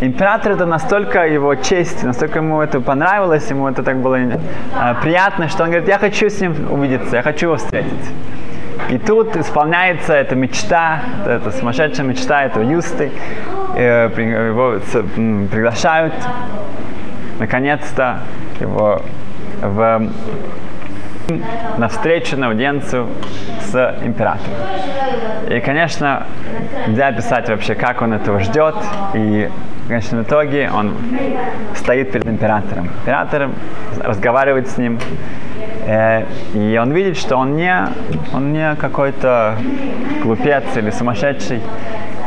император 0.00 0.52
это 0.52 0.64
настолько 0.64 1.26
его 1.26 1.56
честь, 1.56 2.04
настолько 2.04 2.38
ему 2.38 2.60
это 2.60 2.80
понравилось, 2.80 3.50
ему 3.50 3.68
это 3.68 3.82
так 3.82 3.96
было 3.96 4.14
э, 4.14 4.38
приятно, 5.02 5.48
что 5.48 5.64
он 5.64 5.70
говорит, 5.70 5.88
я 5.88 5.98
хочу 5.98 6.28
с 6.28 6.40
ним 6.40 6.54
увидеться, 6.70 7.16
я 7.16 7.22
хочу 7.22 7.46
его 7.46 7.56
встретить. 7.56 8.10
И 8.88 8.98
тут 8.98 9.36
исполняется 9.36 10.14
эта 10.14 10.36
мечта, 10.36 11.00
эта 11.26 11.50
сумасшедшая 11.50 12.06
мечта 12.06 12.44
этого 12.44 12.62
Юсты. 12.62 13.10
Э, 13.74 14.08
его 14.16 14.78
приглашают, 15.50 16.14
наконец-то, 17.40 18.20
его 18.60 19.02
в, 19.62 20.08
на 21.78 21.88
встречу, 21.88 22.36
на 22.36 22.48
аудиенцию 22.48 23.06
с 23.60 23.96
императором. 24.02 24.54
И, 25.50 25.60
конечно, 25.60 26.26
нельзя 26.86 27.08
описать 27.08 27.48
вообще, 27.48 27.74
как 27.74 28.02
он 28.02 28.12
этого 28.12 28.40
ждет. 28.40 28.74
И 29.14 29.48
в 29.84 29.88
конечном 29.88 30.22
итоге 30.22 30.70
он 30.72 30.94
стоит 31.74 32.12
перед 32.12 32.26
императором. 32.26 32.88
Император 33.00 33.50
разговаривает 34.00 34.68
с 34.68 34.78
ним, 34.78 34.98
э, 35.86 36.24
и 36.54 36.78
он 36.80 36.92
видит, 36.92 37.16
что 37.16 37.36
он 37.36 37.56
не, 37.56 37.74
он 38.32 38.52
не 38.52 38.74
какой-то 38.76 39.56
глупец 40.22 40.64
или 40.76 40.90
сумасшедший. 40.90 41.60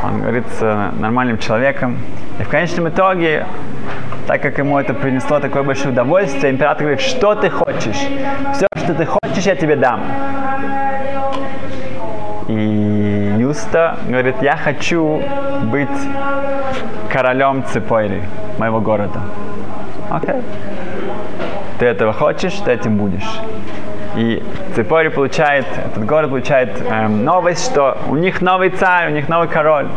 Он 0.06 0.22
говорит 0.22 0.46
с 0.60 0.92
нормальным 1.00 1.38
человеком. 1.40 1.98
И 2.40 2.44
в 2.44 2.50
конечном 2.50 2.90
итоге, 2.90 3.46
так 4.28 4.42
как 4.42 4.58
ему 4.58 4.78
это 4.78 4.94
принесло 4.94 5.40
такое 5.40 5.64
большое 5.64 5.90
удовольствие, 5.90 6.52
император 6.52 6.84
говорит, 6.84 7.02
что 7.02 7.34
ты 7.34 7.50
хочешь? 7.50 7.98
Все, 8.54 8.68
что 8.78 8.94
ты 8.94 9.06
хочешь, 9.06 9.46
я 9.46 9.56
тебе 9.56 9.76
дам. 9.76 10.02
И 12.48 13.36
Юста 13.40 13.98
говорит, 14.08 14.36
я 14.42 14.56
хочу 14.56 15.24
быть 15.64 15.90
королем 17.10 17.64
Цепойри, 17.66 18.22
моего 18.60 18.80
города. 18.82 19.22
Окей. 20.12 20.36
Okay. 20.36 20.44
Ты 21.80 21.86
этого 21.88 22.14
хочешь, 22.14 22.54
ты 22.64 22.72
этим 22.72 22.98
будешь. 22.98 23.40
И 24.16 24.42
Ципори 24.76 25.10
получает, 25.10 25.66
этот 25.86 26.06
город 26.06 26.30
получает 26.30 26.70
эм, 26.90 27.26
новость, 27.26 27.66
что 27.66 27.98
у 28.08 28.16
них 28.16 28.42
новый 28.42 28.70
царь, 28.70 29.12
у 29.12 29.14
них 29.14 29.28
новый 29.28 29.48
король. 29.48 29.88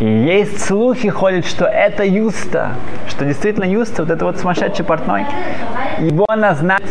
И 0.00 0.06
есть 0.06 0.64
слухи 0.64 1.10
ходят, 1.10 1.46
что 1.46 1.66
это 1.66 2.04
Юста, 2.04 2.70
что 3.08 3.26
действительно 3.26 3.64
Юста, 3.64 4.02
вот 4.02 4.10
это 4.10 4.24
вот 4.24 4.38
сумасшедший 4.38 4.84
портной, 4.84 5.26
его 5.98 6.24
назначат 6.34 6.88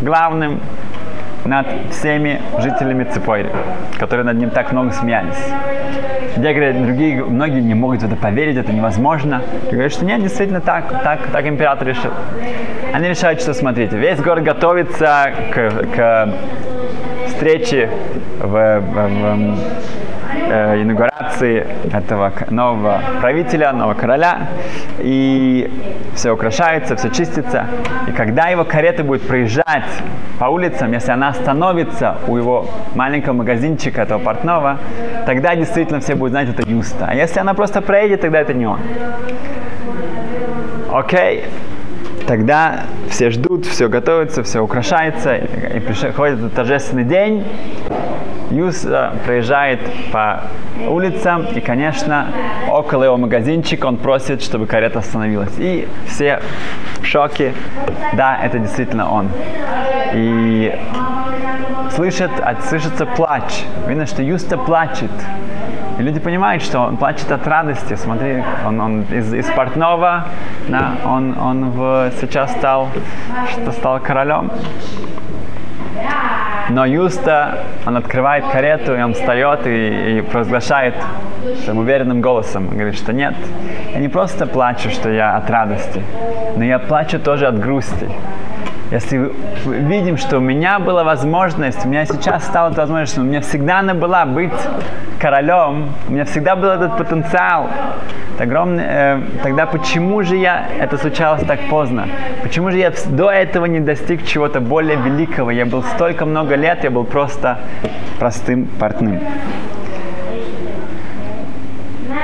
главным 0.00 0.60
над 1.46 1.66
всеми 1.90 2.40
жителями 2.58 3.04
Цепойры, 3.04 3.50
которые 3.98 4.24
над 4.24 4.36
ним 4.36 4.50
так 4.50 4.72
много 4.72 4.92
смеялись. 4.92 5.38
Где 6.36 6.52
говорят, 6.52 6.82
другие, 6.82 7.24
многие 7.24 7.60
не 7.60 7.74
могут 7.74 8.02
в 8.02 8.04
это 8.04 8.16
поверить, 8.16 8.56
это 8.56 8.72
невозможно. 8.72 9.42
И 9.68 9.72
говорят, 9.72 9.92
что 9.92 10.04
нет, 10.04 10.22
действительно 10.22 10.60
так, 10.60 11.02
так, 11.02 11.20
так 11.32 11.46
император 11.46 11.88
решил. 11.88 12.10
Они 12.92 13.08
решают, 13.08 13.40
что 13.40 13.54
смотрите, 13.54 13.96
весь 13.96 14.20
город 14.20 14.44
готовится 14.44 15.32
к, 15.52 15.70
к 15.94 16.28
встрече 17.28 17.88
в, 18.40 18.80
в, 18.80 19.08
в 19.08 20.05
э, 20.46 20.82
инаугурации 20.82 21.66
этого 21.92 22.32
нового 22.50 23.00
правителя, 23.20 23.72
нового 23.72 23.94
короля, 23.94 24.48
и 24.98 25.70
все 26.14 26.32
украшается, 26.32 26.96
все 26.96 27.10
чистится. 27.10 27.66
И 28.08 28.12
когда 28.12 28.48
его 28.48 28.64
карета 28.64 29.04
будет 29.04 29.26
проезжать 29.26 29.84
по 30.38 30.46
улицам, 30.46 30.92
если 30.92 31.12
она 31.12 31.28
остановится 31.28 32.18
у 32.26 32.36
его 32.36 32.66
маленького 32.94 33.34
магазинчика, 33.34 34.02
этого 34.02 34.18
портного, 34.18 34.78
тогда 35.26 35.54
действительно 35.56 36.00
все 36.00 36.14
будут 36.14 36.32
знать, 36.32 36.48
это 36.48 36.68
Юста. 36.68 37.06
А 37.08 37.14
если 37.14 37.40
она 37.40 37.54
просто 37.54 37.82
проедет, 37.82 38.20
тогда 38.20 38.40
это 38.40 38.54
не 38.54 38.66
он. 38.66 38.80
Окей. 40.92 41.44
Тогда 42.26 42.80
все 43.08 43.30
ждут, 43.30 43.66
все 43.66 43.88
готовится, 43.88 44.42
все 44.42 44.60
украшается, 44.60 45.36
и 45.36 45.78
приходит 45.80 46.52
торжественный 46.54 47.04
день, 47.04 47.44
Юса 48.50 49.12
проезжает 49.24 49.80
по 50.12 50.42
улицам, 50.88 51.46
и, 51.46 51.60
конечно, 51.60 52.28
около 52.70 53.04
его 53.04 53.16
магазинчика 53.16 53.86
он 53.86 53.96
просит, 53.96 54.42
чтобы 54.42 54.66
карета 54.66 55.00
остановилась. 55.00 55.52
И 55.58 55.88
все 56.06 56.40
в 57.00 57.04
шоке. 57.04 57.52
Да, 58.14 58.38
это 58.42 58.58
действительно 58.58 59.10
он. 59.10 59.28
И 60.14 60.78
слышит, 61.90 62.30
слышится 62.68 63.04
плач. 63.06 63.64
Видно, 63.88 64.06
что 64.06 64.22
Юста 64.22 64.56
плачет. 64.56 65.10
И 65.98 66.02
люди 66.02 66.20
понимают, 66.20 66.62
что 66.62 66.80
он 66.80 66.96
плачет 66.96 67.30
от 67.32 67.46
радости. 67.46 67.94
Смотри, 67.94 68.42
он, 68.66 68.80
он 68.80 69.02
из, 69.04 69.32
из 69.32 69.46
портного, 69.46 70.26
да, 70.68 70.92
он, 71.04 71.38
он 71.38 71.70
в, 71.70 72.10
сейчас 72.20 72.52
стал, 72.52 72.88
что 73.52 73.72
стал 73.72 74.00
королем. 74.00 74.50
Но 76.68 76.84
Юста, 76.84 77.60
он 77.86 77.96
открывает 77.96 78.44
карету, 78.48 78.94
и 78.94 79.00
он 79.00 79.14
встает 79.14 79.66
и, 79.66 80.18
и 80.18 80.20
провозглашает 80.22 80.94
своим 81.64 81.78
уверенным 81.78 82.20
голосом. 82.20 82.68
Он 82.68 82.74
говорит, 82.74 82.96
что 82.96 83.12
нет, 83.12 83.34
я 83.94 84.00
не 84.00 84.08
просто 84.08 84.46
плачу, 84.46 84.90
что 84.90 85.10
я 85.10 85.36
от 85.36 85.48
радости, 85.48 86.02
но 86.56 86.64
я 86.64 86.78
плачу 86.78 87.18
тоже 87.18 87.46
от 87.46 87.58
грусти. 87.58 88.10
Если 88.90 89.32
видим, 89.66 90.16
что 90.16 90.38
у 90.38 90.40
меня 90.40 90.78
была 90.78 91.02
возможность, 91.02 91.84
у 91.84 91.88
меня 91.88 92.04
сейчас 92.04 92.44
стала 92.44 92.70
эта 92.70 92.82
возможность, 92.82 93.18
у 93.18 93.22
меня 93.22 93.40
всегда 93.40 93.80
она 93.80 93.94
была 93.94 94.24
быть 94.24 94.52
королем, 95.18 95.88
у 96.08 96.12
меня 96.12 96.24
всегда 96.24 96.54
был 96.54 96.68
этот 96.68 96.96
потенциал, 96.96 97.68
огромный, 98.38 98.84
э, 98.86 99.20
тогда 99.42 99.66
почему 99.66 100.22
же 100.22 100.36
я, 100.36 100.68
это 100.78 100.98
случалось 100.98 101.42
так 101.44 101.58
поздно? 101.68 102.06
Почему 102.42 102.70
же 102.70 102.78
я 102.78 102.92
до 103.06 103.28
этого 103.28 103.64
не 103.66 103.80
достиг 103.80 104.24
чего-то 104.24 104.60
более 104.60 104.96
великого? 104.96 105.50
Я 105.50 105.66
был 105.66 105.82
столько 105.82 106.24
много 106.24 106.54
лет, 106.54 106.84
я 106.84 106.90
был 106.90 107.04
просто 107.04 107.58
простым 108.20 108.66
портным. 108.78 109.20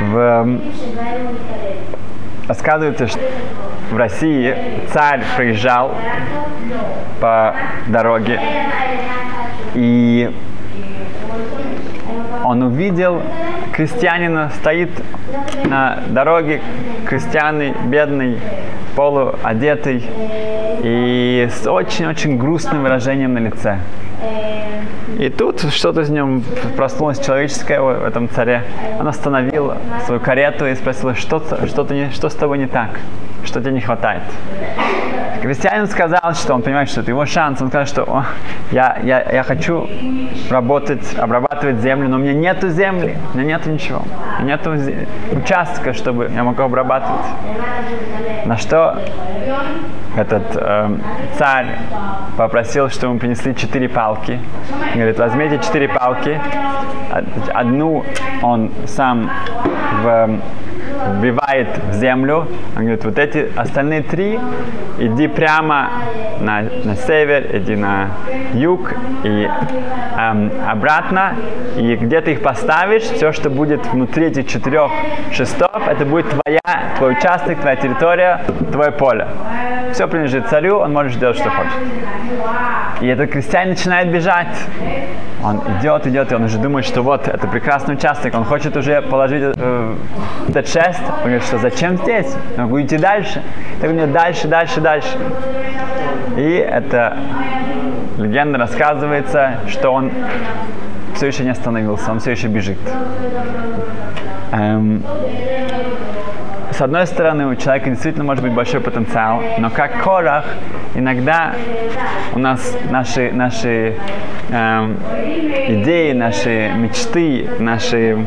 В, 0.01 0.61
рассказывается, 2.49 3.07
что 3.07 3.21
в 3.91 3.97
России 3.97 4.55
царь 4.93 5.23
проезжал 5.37 5.95
по 7.21 7.55
дороге 7.89 8.41
и 9.75 10.31
он 12.45 12.63
увидел 12.63 13.23
крестьянина, 13.73 14.51
стоит 14.61 14.91
на 15.65 15.99
дороге, 16.09 16.61
крестьяный, 17.07 17.75
бедный, 17.87 18.39
полуодетый 18.95 20.05
и 20.83 21.49
с 21.51 21.67
очень-очень 21.67 22.37
грустным 22.39 22.83
выражением 22.83 23.35
на 23.35 23.39
лице. 23.39 23.79
И 25.19 25.29
тут 25.29 25.61
что-то 25.73 26.05
с 26.05 26.09
нем 26.09 26.43
проснулось 26.77 27.25
человеческое 27.25 27.81
в 27.81 28.05
этом 28.05 28.29
царе. 28.29 28.63
Он 28.99 29.09
остановил 29.09 29.75
свою 30.07 30.21
карету 30.21 30.67
и 30.67 30.75
спросил, 30.75 31.15
что, 31.15 31.43
что, 31.67 31.87
не, 31.91 32.11
что 32.11 32.29
с 32.29 32.35
тобой 32.35 32.59
не 32.59 32.67
так, 32.67 32.91
что 33.45 33.61
тебе 33.61 33.73
не 33.73 33.81
хватает. 33.81 34.23
Крестьянин 35.43 35.89
сказал, 35.89 36.35
что 36.35 36.55
он 36.55 36.63
понимает, 36.63 36.89
что 36.89 37.01
это 37.01 37.11
его 37.11 37.27
шанс. 37.27 37.61
Он 37.61 37.69
сказал, 37.69 37.87
что 37.87 38.03
О, 38.05 38.25
я, 38.71 38.99
я, 39.03 39.23
я 39.23 39.43
хочу 39.43 39.89
работать, 40.51 41.17
обрабатывать 41.19 41.81
землю, 41.81 42.09
но 42.09 42.17
у 42.17 42.21
меня 42.21 42.33
нету 42.33 42.69
земли, 42.69 43.17
у 43.35 43.39
меня 43.39 43.57
нету 43.63 43.71
ничего. 43.71 44.03
Нету 44.41 44.75
участка, 45.33 45.93
чтобы 45.93 46.31
я 46.35 46.45
мог 46.45 46.59
обрабатывать. 46.59 47.27
На 48.45 48.57
что 48.57 48.99
этот 50.17 50.43
э, 50.57 50.97
царь 51.39 51.79
попросил, 52.37 52.89
чтобы 52.91 53.13
ему 53.13 53.19
принесли 53.21 53.55
четыре 53.55 53.89
палки. 53.89 54.39
Он 54.93 54.95
говорит, 54.95 55.19
возьмите 55.19 55.59
четыре 55.59 55.89
палки. 55.89 56.41
Одну 57.55 58.05
он 58.43 58.71
сам 58.87 59.31
в 60.03 60.39
вбивает 61.19 61.69
в 61.91 61.93
землю. 61.95 62.47
Он 62.77 62.83
говорит, 62.83 63.05
вот 63.05 63.19
эти 63.19 63.51
остальные 63.57 64.03
три, 64.03 64.39
иди 64.99 65.29
прямо 65.29 65.91
на, 66.41 66.63
на 66.85 66.97
север, 66.97 67.47
иди 67.57 67.77
на 67.77 68.09
юг 68.55 68.95
и 69.25 69.49
эм, 70.19 70.51
обратно. 70.69 71.35
И 71.77 71.97
где 71.97 72.21
ты 72.21 72.33
их 72.33 72.43
поставишь, 72.43 73.03
все, 73.03 73.33
что 73.33 73.51
будет 73.51 73.87
внутри 73.87 74.27
этих 74.27 74.49
четырех 74.49 74.91
шестов, 75.33 75.89
это 75.89 76.05
будет 76.05 76.27
твоя, 76.29 76.95
твой 76.99 77.13
участок, 77.13 77.61
твоя 77.61 77.77
территория, 77.77 78.41
твое 78.71 78.91
поле. 78.93 79.29
Все 79.93 80.09
принадлежит 80.09 80.49
царю, 80.49 80.79
он 80.79 80.93
может 80.93 81.19
делать, 81.19 81.37
что 81.37 81.51
хочет. 81.51 81.73
И 83.01 83.07
этот 83.07 83.31
крестьянин 83.31 83.71
начинает 83.71 84.13
бежать. 84.13 84.57
Он 85.45 85.61
идет, 85.79 86.07
идет, 86.07 86.31
и 86.31 86.35
он 86.37 86.45
уже 86.45 86.59
думает, 86.59 86.87
что 86.87 87.03
вот, 87.03 87.27
это 87.27 87.49
прекрасный 87.49 87.95
участок, 87.95 88.33
он 88.35 88.45
хочет 88.45 88.77
уже 88.77 89.03
положить 89.03 89.43
э, 89.57 89.95
этот 90.49 90.69
шест. 90.69 90.82
Он 90.89 91.23
говорит, 91.23 91.43
что 91.45 91.59
зачем 91.59 91.97
здесь? 91.99 92.35
Могу 92.57 92.81
идти 92.81 92.97
дальше. 92.97 93.43
Так 93.81 93.93
него 93.93 94.07
дальше, 94.07 94.49
дальше, 94.49 94.81
дальше. 94.81 95.17
И 96.37 96.55
это 96.57 97.17
легенда 98.19 98.59
рассказывается, 98.59 99.61
что 99.69 99.91
он 99.91 100.11
все 101.15 101.27
еще 101.27 101.45
не 101.45 101.51
остановился, 101.51 102.11
он 102.11 102.21
все 102.21 102.33
еще 102.33 102.49
бежит. 102.49 102.79
Эм, 104.53 105.05
с 106.71 106.81
одной 106.81 107.07
стороны, 107.07 107.47
у 107.47 107.55
человека 107.55 107.91
действительно 107.91 108.25
может 108.25 108.43
быть 108.43 108.53
большой 108.53 108.81
потенциал, 108.81 109.43
но 109.59 109.71
как 109.71 110.03
Корах, 110.03 110.47
иногда 110.95 111.53
у 112.35 112.39
нас 112.39 112.77
наши, 112.91 113.31
наши 113.31 113.97
эм, 114.51 114.97
идеи, 115.69 116.13
наши 116.13 116.73
мечты, 116.75 117.49
наши 117.59 118.27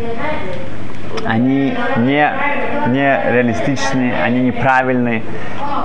они 1.26 1.74
не, 1.98 2.32
не 2.88 3.32
реалистичны, 3.32 4.14
они 4.24 4.42
неправильны, 4.42 5.24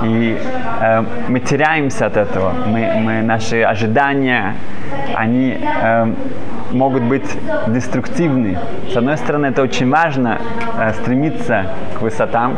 и 0.03 0.39
э, 0.81 1.05
мы 1.29 1.41
теряемся 1.41 2.07
от 2.07 2.17
этого. 2.17 2.53
Мы, 2.67 2.91
мы, 2.97 3.23
наши 3.23 3.63
ожидания, 3.63 4.55
они 5.15 5.59
э, 5.61 6.13
могут 6.73 7.03
быть 7.03 7.27
деструктивны. 7.69 8.59
С 8.93 8.97
одной 8.97 9.17
стороны, 9.17 9.47
это 9.47 9.63
очень 9.63 9.91
важно 9.91 10.39
э, 10.79 10.93
стремиться 10.95 11.67
к 11.99 12.03
высотам, 12.03 12.57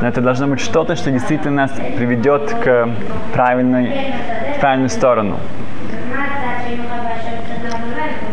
но 0.00 0.08
это 0.08 0.20
должно 0.20 0.46
быть 0.46 0.60
что-то, 0.60 0.96
что 0.96 1.10
действительно 1.10 1.62
нас 1.62 1.72
приведет 1.96 2.54
к 2.62 2.88
правильной, 3.32 3.92
в 4.56 4.60
правильную 4.60 4.90
сторону. 4.90 5.36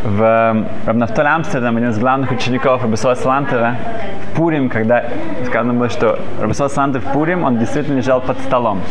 В 0.04 0.66
Равнафтоле 0.86 1.28
Амстердам, 1.28 1.76
один 1.76 1.90
из 1.90 2.00
главных 2.00 2.32
учеников 2.32 2.84
Рабисола 2.84 3.16
Салантера, 3.16 3.76
в 4.24 4.38
Пурим, 4.38 4.70
когда 4.70 5.04
сказано 5.46 5.74
было, 5.74 5.90
что 5.90 6.18
Рабисол 6.40 6.70
Салантер 6.70 7.02
в 7.02 7.12
Пурим, 7.12 7.44
он 7.44 7.58
действительно 7.58 7.98
лежал 7.98 8.22
под 8.22 8.40
столом. 8.40 8.82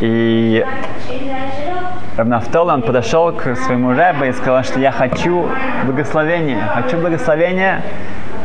И 0.00 0.66
Равнафтол, 2.16 2.70
он 2.70 2.82
подошел 2.82 3.30
к 3.30 3.54
своему 3.54 3.92
рэбе 3.92 4.30
и 4.30 4.32
сказал, 4.32 4.64
что 4.64 4.80
я 4.80 4.90
хочу 4.90 5.48
благословения, 5.86 6.66
хочу 6.74 6.98
благословения, 6.98 7.82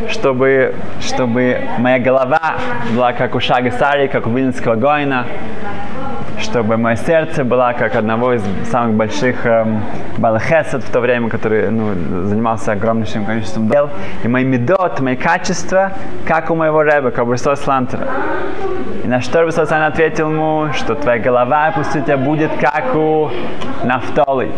чтобы, 0.09 0.75
чтобы 1.01 1.61
моя 1.79 1.97
голова 1.97 2.57
была 2.95 3.13
как 3.13 3.33
у 3.33 3.39
Шага 3.39 3.71
Сари, 3.71 4.05
как 4.05 4.27
у 4.27 4.29
Вильнского 4.29 4.75
Гоина, 4.75 5.25
чтобы 6.43 6.77
мое 6.77 6.95
сердце 6.95 7.43
было 7.43 7.73
как 7.77 7.95
одного 7.95 8.33
из 8.33 8.43
самых 8.69 8.95
больших 8.95 9.45
эм, 9.45 9.81
балахесов 10.17 10.83
в 10.83 10.91
то 10.91 10.99
время, 10.99 11.29
который 11.29 11.71
ну, 11.71 12.25
занимался 12.25 12.73
огромнейшим 12.73 13.25
количеством 13.25 13.69
дел. 13.69 13.89
И 14.23 14.27
мои 14.27 14.43
медот, 14.43 14.99
мои 14.99 15.15
качества, 15.15 15.93
как 16.27 16.51
у 16.51 16.55
моего 16.55 16.83
рэба, 16.83 17.11
как 17.11 17.25
у 17.25 17.31
Рустова 17.31 17.55
Слантера. 17.55 18.07
И 19.03 19.07
на 19.07 19.21
что 19.21 19.41
Рустов 19.41 19.71
ответил 19.71 20.29
ему, 20.31 20.71
что 20.73 20.95
твоя 20.95 21.19
голова 21.19 21.71
пусть 21.75 21.95
у 21.95 22.01
тебя 22.01 22.17
будет 22.17 22.51
как 22.59 22.95
у 22.95 23.31
Нафтолы. 23.83 24.51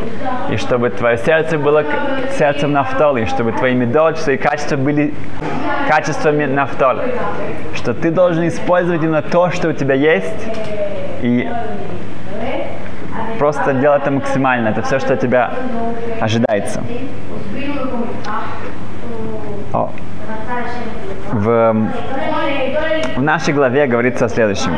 И 0.51 0.57
чтобы 0.57 0.89
твое 0.89 1.17
сердце 1.17 1.57
было 1.57 1.83
сердцем 2.37 2.71
Нафтолы, 2.71 3.21
и 3.21 3.25
чтобы 3.25 3.51
твои 3.53 3.73
медот, 3.73 4.19
твои 4.19 4.37
качества 4.37 4.75
были 4.75 5.13
качествами 5.87 6.45
Нафтолы. 6.45 7.13
Что 7.75 7.93
ты 7.93 8.11
должен 8.11 8.47
использовать 8.47 9.03
именно 9.03 9.21
то, 9.21 9.49
что 9.51 9.69
у 9.69 9.73
тебя 9.73 9.95
есть, 9.95 10.47
и 11.21 11.49
просто 13.39 13.73
делать 13.73 14.01
это 14.01 14.11
максимально. 14.11 14.69
Это 14.69 14.81
все, 14.81 14.99
что 14.99 15.13
от 15.13 15.19
тебя 15.19 15.51
ожидается. 16.21 16.81
В, 21.35 21.75
в 23.17 23.21
нашей 23.21 23.53
главе 23.53 23.87
говорится 23.87 24.25
о 24.25 24.29
следующем 24.29 24.71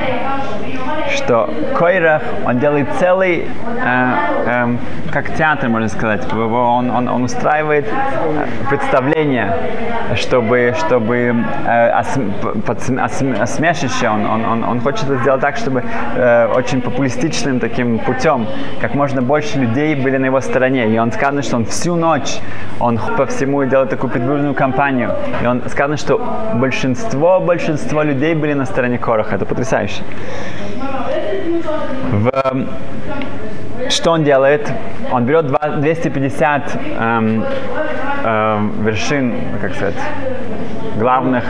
что 1.17 1.49
Койрах, 1.75 2.21
он 2.45 2.59
делает 2.59 2.87
целый, 2.99 3.45
э, 3.45 4.13
э, 4.45 4.77
как 5.11 5.33
театр, 5.35 5.69
можно 5.69 5.89
сказать, 5.89 6.21
он, 6.33 6.89
он, 6.89 7.07
он 7.07 7.23
устраивает 7.23 7.85
э, 7.87 8.45
представление, 8.69 9.53
чтобы, 10.15 10.73
чтобы 10.77 11.35
э, 11.65 11.89
осмешище, 13.39 14.09
он, 14.09 14.25
он, 14.25 14.45
он, 14.45 14.63
он 14.63 14.81
хочет 14.81 15.05
это 15.05 15.17
сделать 15.17 15.41
так, 15.41 15.57
чтобы 15.57 15.83
э, 16.15 16.47
очень 16.55 16.81
популистичным 16.81 17.59
таким 17.59 17.99
путем, 17.99 18.47
как 18.81 18.95
можно 18.95 19.21
больше 19.21 19.59
людей 19.59 19.95
были 19.95 20.17
на 20.17 20.25
его 20.25 20.41
стороне. 20.41 20.87
И 20.87 20.97
он 20.97 21.11
сказано, 21.11 21.41
что 21.41 21.57
он 21.57 21.65
всю 21.65 21.95
ночь, 21.95 22.39
он 22.79 22.99
по 23.17 23.25
всему 23.25 23.63
делает 23.65 23.89
такую 23.89 24.11
предвыборную 24.11 24.53
кампанию. 24.53 25.11
И 25.43 25.45
он 25.45 25.61
сказано, 25.67 25.97
что 25.97 26.21
большинство, 26.55 27.39
большинство 27.39 28.03
людей 28.03 28.35
были 28.35 28.53
на 28.53 28.65
стороне 28.65 28.97
Короха. 28.97 29.35
Это 29.35 29.45
потрясающе. 29.45 30.03
В, 32.11 32.29
эм, 32.29 32.69
что 33.89 34.11
он 34.11 34.23
делает? 34.23 34.71
Он 35.11 35.25
берет 35.25 35.47
250 35.47 36.75
эм, 36.99 37.45
эм, 38.23 38.83
вершин, 38.83 39.33
как 39.61 39.75
сказать, 39.75 39.95
главных, 40.97 41.43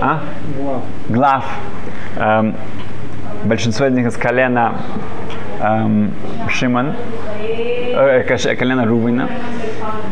а? 0.00 0.20
глав. 1.08 1.44
Эм, 2.16 2.54
большинство 3.44 3.86
из 3.86 3.92
них 3.92 4.06
из 4.06 4.16
колена 4.16 4.72
эм, 5.60 6.12
Шиман, 6.48 6.94
э, 7.40 8.22
колена 8.56 8.84
Рувина. 8.86 9.28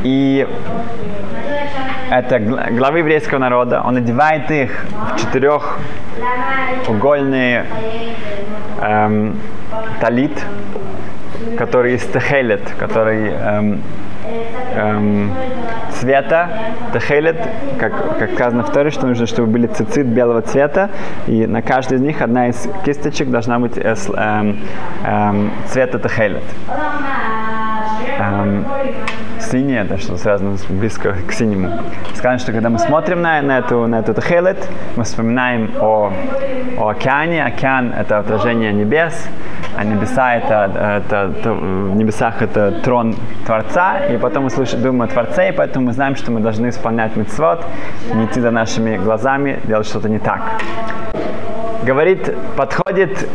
И 0.04 0.46
это 2.10 2.38
главы 2.38 2.98
еврейского 2.98 3.38
народа. 3.38 3.80
Он 3.84 3.96
одевает 3.96 4.50
их 4.50 4.84
в 5.14 5.20
четырехугольные 5.20 7.66
эм, 8.80 9.38
талит, 10.00 10.44
который 11.58 11.94
из 11.94 12.04
техелет, 12.04 12.62
который 12.78 13.30
эм, 13.30 13.82
эм, 14.74 15.32
цвета, 15.90 16.48
техелет, 16.92 17.36
как, 17.78 18.18
как 18.18 18.32
сказано 18.32 18.62
в 18.62 18.70
Торе, 18.70 18.90
что 18.90 19.06
нужно, 19.06 19.26
чтобы 19.26 19.48
были 19.48 19.66
цицит 19.66 20.06
белого 20.06 20.42
цвета, 20.42 20.90
и 21.26 21.46
на 21.46 21.62
каждой 21.62 21.98
из 21.98 22.02
них 22.02 22.20
одна 22.20 22.48
из 22.48 22.68
кисточек 22.84 23.30
должна 23.30 23.58
быть 23.58 23.78
э, 23.78 23.94
эм, 24.14 24.60
эм, 25.04 25.50
цвета 25.68 25.98
техелет. 25.98 26.44
Эм, 28.18 28.64
синее, 29.46 29.82
это 29.82 29.96
что 29.98 30.16
связано 30.16 30.56
с, 30.56 30.64
близко 30.64 31.14
к 31.26 31.32
синему. 31.32 31.70
Сказано, 32.14 32.38
что 32.38 32.52
когда 32.52 32.68
мы 32.68 32.78
смотрим 32.78 33.22
на, 33.22 33.40
на 33.42 33.58
эту, 33.58 33.86
на 33.86 34.00
эту 34.00 34.14
тахелет, 34.14 34.68
мы 34.96 35.04
вспоминаем 35.04 35.70
о, 35.80 36.12
о 36.78 36.88
океане. 36.88 37.44
Океан– 37.44 37.92
это 37.98 38.18
отражение 38.18 38.72
небес, 38.72 39.28
а 39.76 39.84
небеса 39.84 40.36
это, 40.36 41.02
это, 41.04 41.32
это, 41.38 41.52
в 41.52 41.96
небесах 41.96 42.42
это 42.42 42.72
трон 42.82 43.14
Творца, 43.44 43.98
и 44.06 44.16
потом 44.18 44.44
мы 44.44 44.50
слышим, 44.50 44.82
думаем 44.82 45.02
о 45.02 45.06
Творце, 45.06 45.50
и 45.50 45.52
поэтому 45.52 45.86
мы 45.86 45.92
знаем, 45.92 46.16
что 46.16 46.30
мы 46.32 46.40
должны 46.40 46.68
исполнять 46.68 47.16
митцвот, 47.16 47.64
не 48.14 48.24
идти 48.24 48.40
за 48.40 48.50
нашими 48.50 48.96
глазами, 48.96 49.60
делать 49.64 49.86
что-то 49.86 50.08
не 50.08 50.18
так. 50.18 50.40
Говорит, 51.86 52.34
подходит 52.56 53.28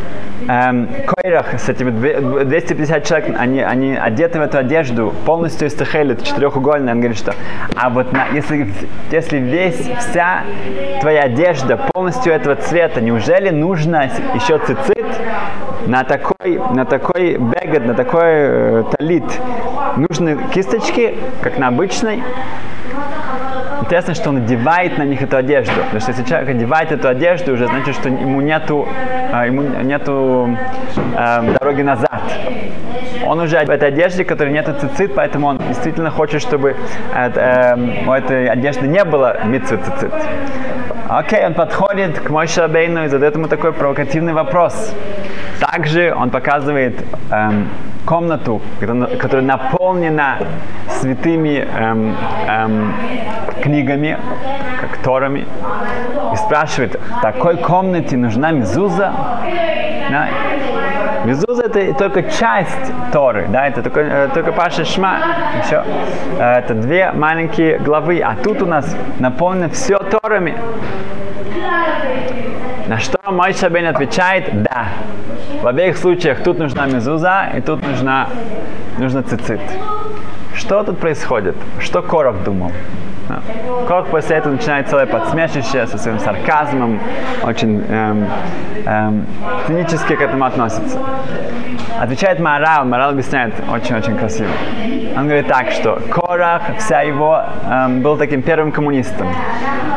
эм, 0.50 0.90
Койрах 1.08 1.58
с 1.58 1.70
этими 1.70 1.90
250 2.44 3.06
человек, 3.06 3.34
они, 3.40 3.62
они 3.62 3.96
одеты 3.96 4.40
в 4.40 4.42
эту 4.42 4.58
одежду, 4.58 5.14
полностью 5.26 5.70
из 5.70 5.74
техелит, 5.74 6.22
четырехугольная. 6.22 6.94
Он 6.94 7.00
говорит, 7.00 7.18
что 7.18 7.34
а 7.78 7.90
вот 7.90 8.12
на, 8.12 8.28
если, 8.34 8.74
если 9.10 9.38
весь, 9.38 9.90
вся 10.00 10.44
твоя 11.00 11.22
одежда 11.22 11.78
полностью 11.94 12.34
этого 12.34 12.58
цвета, 12.58 13.00
неужели 13.00 13.52
нужно 13.52 14.12
еще 14.36 14.60
цицит 14.60 15.06
на 15.88 16.04
такой, 16.04 16.60
на 16.74 16.84
такой 16.84 17.38
бегет, 17.38 17.86
на 17.86 17.94
такой 17.94 18.22
э, 18.26 18.84
талит? 18.98 19.24
Нужны 19.96 20.38
кисточки, 20.54 21.18
как 21.42 21.58
на 21.58 21.70
обычной, 21.70 22.22
Интересно, 23.82 24.14
что 24.14 24.30
он 24.30 24.38
одевает 24.38 24.98
на 24.98 25.04
них 25.04 25.22
эту 25.22 25.38
одежду. 25.38 25.74
Потому 25.76 26.00
что 26.00 26.12
если 26.12 26.24
человек 26.24 26.50
одевает 26.50 26.92
эту 26.92 27.08
одежду, 27.08 27.54
уже 27.54 27.66
значит, 27.68 27.96
что 27.96 28.10
ему 28.10 28.42
нету, 28.42 28.88
а, 29.34 29.46
ему 29.46 29.62
нету 29.62 30.56
э, 31.18 31.58
дороги 31.60 31.82
назад. 31.82 32.22
Он 33.26 33.40
уже 33.40 33.64
в 33.66 33.70
этой 33.70 33.90
одежде, 33.90 34.24
которой 34.24 34.54
нету 34.54 34.74
цицит, 34.74 35.16
поэтому 35.16 35.48
он 35.48 35.58
действительно 35.58 36.12
хочет, 36.12 36.42
чтобы 36.42 36.76
э, 37.14 37.32
э, 37.36 38.08
у 38.08 38.12
этой 38.12 38.48
одежды 38.48 38.88
не 38.88 39.04
было 39.04 39.46
митцвы 39.46 39.78
цицит. 39.78 40.14
Окей, 41.10 41.46
он 41.46 41.54
подходит 41.54 42.20
к 42.20 42.30
Мойше 42.30 42.62
Абейну 42.62 43.04
и 43.04 43.08
задает 43.08 43.36
ему 43.36 43.48
такой 43.48 43.74
провокативный 43.74 44.32
вопрос. 44.32 44.94
Также 45.60 46.14
он 46.16 46.30
показывает 46.30 46.96
эм, 47.30 47.68
комнату, 48.06 48.62
которая 48.80 49.46
наполнена 49.46 50.38
святыми 50.88 51.68
эм, 51.70 52.16
эм, 52.48 52.94
книгами, 53.72 54.18
как 54.82 54.98
Торами, 54.98 55.48
и 56.34 56.36
спрашивает, 56.36 57.00
в 57.00 57.22
такой 57.22 57.56
комнате 57.58 58.18
нужна 58.18 58.52
мезуза? 58.52 59.14
Да? 60.10 60.28
Мезуза 61.24 61.64
это 61.64 61.94
только 61.94 62.24
часть 62.24 62.92
Торы, 63.14 63.48
да, 63.48 63.68
это 63.68 63.84
только, 63.84 64.00
э, 64.02 64.30
только 64.34 64.52
Паша 64.52 64.84
Шма, 64.84 65.20
все. 65.64 65.84
Э, 66.40 66.58
это 66.58 66.74
две 66.74 67.12
маленькие 67.12 67.78
главы, 67.78 68.20
а 68.20 68.36
тут 68.44 68.62
у 68.62 68.66
нас 68.66 68.96
наполнено 69.20 69.70
все 69.70 70.00
Торами. 70.00 70.58
На 72.88 72.98
что 72.98 73.20
мой 73.32 73.54
Шабен 73.54 73.86
отвечает 73.86 74.64
«да». 74.64 74.88
В 75.62 75.68
обеих 75.68 75.96
случаях 75.96 76.44
тут 76.44 76.58
нужна 76.58 76.88
мезуза 76.88 77.52
и 77.56 77.62
тут 77.62 77.88
нужна, 77.88 78.28
нужна 78.98 79.22
цицит. 79.22 79.62
Что 80.56 80.84
тут 80.84 81.00
происходит? 81.00 81.56
Что 81.80 82.02
Коров 82.02 82.44
думал? 82.44 82.72
Корх 83.88 84.08
после 84.08 84.38
этого 84.38 84.54
начинает 84.54 84.88
целое 84.90 85.06
подсмешище 85.06 85.88
со 85.88 85.98
своим 85.98 86.20
сарказмом, 86.20 87.00
очень 87.44 87.84
эм, 87.90 88.28
эм, 88.86 89.26
цинически 89.68 90.16
к 90.16 90.22
этому 90.22 90.46
относится. 90.46 90.98
Отвечает 92.00 92.40
Марал, 92.40 92.86
Марал 92.86 93.12
объясняет 93.12 93.54
очень-очень 93.72 94.18
красиво. 94.18 94.50
Он 95.16 95.26
говорит 95.26 95.48
так, 95.48 95.72
что 95.72 96.00
Корах, 96.10 96.62
вся 96.78 97.02
его, 97.02 97.44
эм, 97.70 98.02
был 98.02 98.18
таким 98.18 98.42
первым 98.42 98.72
коммунистом. 98.72 99.28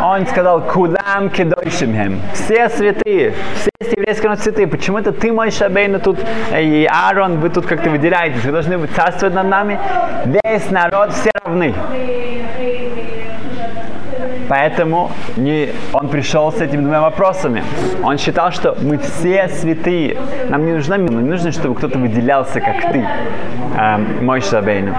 Он 0.03 0.27
сказал, 0.27 0.61
кудам 0.61 1.31
кедойшимхем. 1.31 2.21
Все 2.35 2.69
святые, 2.69 3.33
все 3.55 3.71
еврейские 3.97 4.31
народ 4.31 4.43
святые. 4.43 4.67
Почему 4.67 4.99
это 4.99 5.13
ты, 5.13 5.33
мой 5.33 5.51
Шабейна, 5.51 5.99
тут, 5.99 6.19
и 6.53 6.89
Аарон, 6.91 7.39
вы 7.41 7.49
тут 7.49 7.67
как-то 7.67 7.91
выделяетесь, 7.91 8.45
вы 8.45 8.53
должны 8.53 8.87
царствовать 8.89 9.35
над 9.35 9.47
нами. 9.47 9.79
Весь 10.27 10.71
народ, 10.71 11.13
все 11.13 11.31
равны. 11.43 11.75
Поэтому 14.49 15.11
не, 15.37 15.71
он 15.93 16.09
пришел 16.09 16.53
с 16.53 16.61
этими 16.61 16.81
двумя 16.81 17.01
вопросами. 17.01 17.63
Он 18.03 18.19
считал, 18.19 18.53
что 18.53 18.77
мы 18.81 18.99
все 18.99 19.49
святые. 19.49 20.17
Нам 20.49 20.67
не 20.67 20.73
нужно, 20.73 20.95
не 20.97 21.09
нужно, 21.09 21.53
чтобы 21.53 21.75
кто-то 21.75 21.99
выделялся, 21.99 22.61
как 22.61 22.93
ты, 22.93 23.07
э, 23.77 23.97
мой 24.21 24.41
Шабейну. 24.41 24.95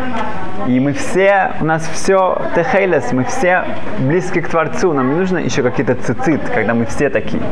И 0.68 0.80
мы 0.80 0.94
все, 0.94 1.52
у 1.62 1.66
нас 1.66 1.88
все 1.94 2.42
техейлес, 2.56 3.12
мы 3.12 3.24
все 3.26 3.66
близки 4.00 4.42
к 4.42 4.50
Творцу. 4.50 4.94
Нам 4.94 5.10
не 5.10 5.16
нужно 5.16 5.38
еще 5.38 5.62
какие-то 5.62 5.96
цицит, 5.96 6.42
когда 6.50 6.74
мы 6.74 6.86
все 6.86 7.10
такие. 7.10 7.44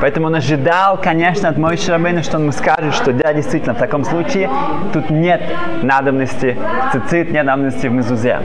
Поэтому 0.00 0.26
он 0.26 0.34
ожидал, 0.34 0.98
конечно, 1.00 1.48
от 1.48 1.56
Мой 1.56 1.78
Шабейна, 1.78 2.22
что 2.22 2.36
он 2.36 2.42
ему 2.42 2.52
скажет, 2.52 2.94
что 2.94 3.12
да, 3.12 3.32
действительно, 3.32 3.74
в 3.74 3.78
таком 3.78 4.04
случае 4.04 4.50
тут 4.92 5.08
нет 5.08 5.40
надобности 5.82 6.56
в 6.88 6.92
цицит, 6.92 7.32
нет 7.32 7.46
надобности 7.46 7.86
в 7.86 7.92
мезузе. 7.92 8.40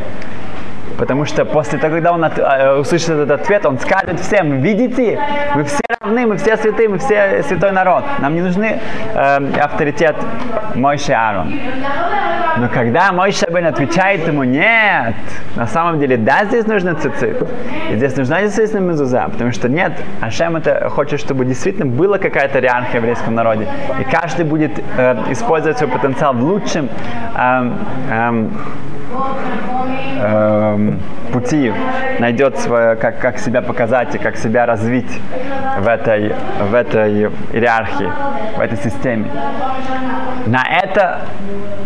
Потому 1.00 1.24
что 1.26 1.46
после 1.46 1.80
того, 1.80 1.94
когда 1.94 2.12
он 2.12 2.26
от, 2.26 2.38
э, 2.38 2.76
услышит 2.76 3.10
этот 3.10 3.32
ответ, 3.32 3.66
он 3.66 3.80
скажет 3.80 4.20
всем, 4.20 4.60
видите, 4.60 5.18
вы 5.56 5.64
все 5.64 5.82
равны, 6.02 6.28
мы 6.28 6.36
все 6.36 6.58
святые, 6.58 6.90
мы 6.90 6.98
все 6.98 7.42
святой 7.44 7.72
народ. 7.72 8.04
Нам 8.20 8.36
не 8.36 8.42
нужны 8.42 8.80
э, 9.14 9.60
авторитет 9.62 10.18
Мойши 10.76 11.14
Аарон. 11.14 11.54
Но 12.58 12.68
когда 12.68 13.14
Мой 13.14 13.32
Шабен 13.32 13.66
отвечает 13.68 14.28
ему, 14.28 14.44
нет, 14.44 15.16
на 15.56 15.68
самом 15.68 16.00
деле, 16.00 16.18
да, 16.18 16.44
здесь 16.44 16.68
нужно 16.68 16.96
цицит. 16.96 17.48
И 17.90 17.96
здесь 17.96 18.18
нужна 18.18 18.42
действительно 18.42 18.82
мезуза, 18.82 19.30
потому 19.32 19.54
что 19.54 19.70
нет, 19.70 19.94
Ашем 20.20 20.58
это 20.58 20.90
хочет, 20.90 21.22
чтобы 21.22 21.46
действительно 21.46 21.86
была 21.86 22.18
какая-то 22.18 22.60
иерархия 22.60 23.00
в 23.00 23.04
еврейском 23.04 23.36
народе. 23.36 23.68
И 24.02 24.04
каждый 24.04 24.44
будет 24.44 24.72
э, 24.98 25.16
использовать 25.30 25.78
свой 25.78 25.90
потенциал 25.90 26.34
в 26.34 26.44
лучшем 26.44 26.90
эм, 27.38 27.78
эм, 28.12 28.52
эм, 30.22 31.00
пути, 31.32 31.74
найдет 32.20 32.58
свое, 32.60 32.96
как, 32.96 33.20
как 33.20 33.40
себя 33.40 33.62
показать 33.62 34.16
и 34.16 34.18
как 34.18 34.38
себя 34.38 34.66
развить 34.66 35.20
в 35.80 35.88
этой, 35.88 36.34
в 36.70 36.74
этой 36.74 37.30
иерархии, 37.54 38.12
в 38.58 38.60
этой 38.60 38.78
системе. 38.78 39.30
На 40.46 40.64
это 40.64 41.22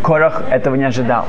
Корах 0.04 0.44
этого 0.52 0.76
не 0.76 0.84
ожидал. 0.84 1.26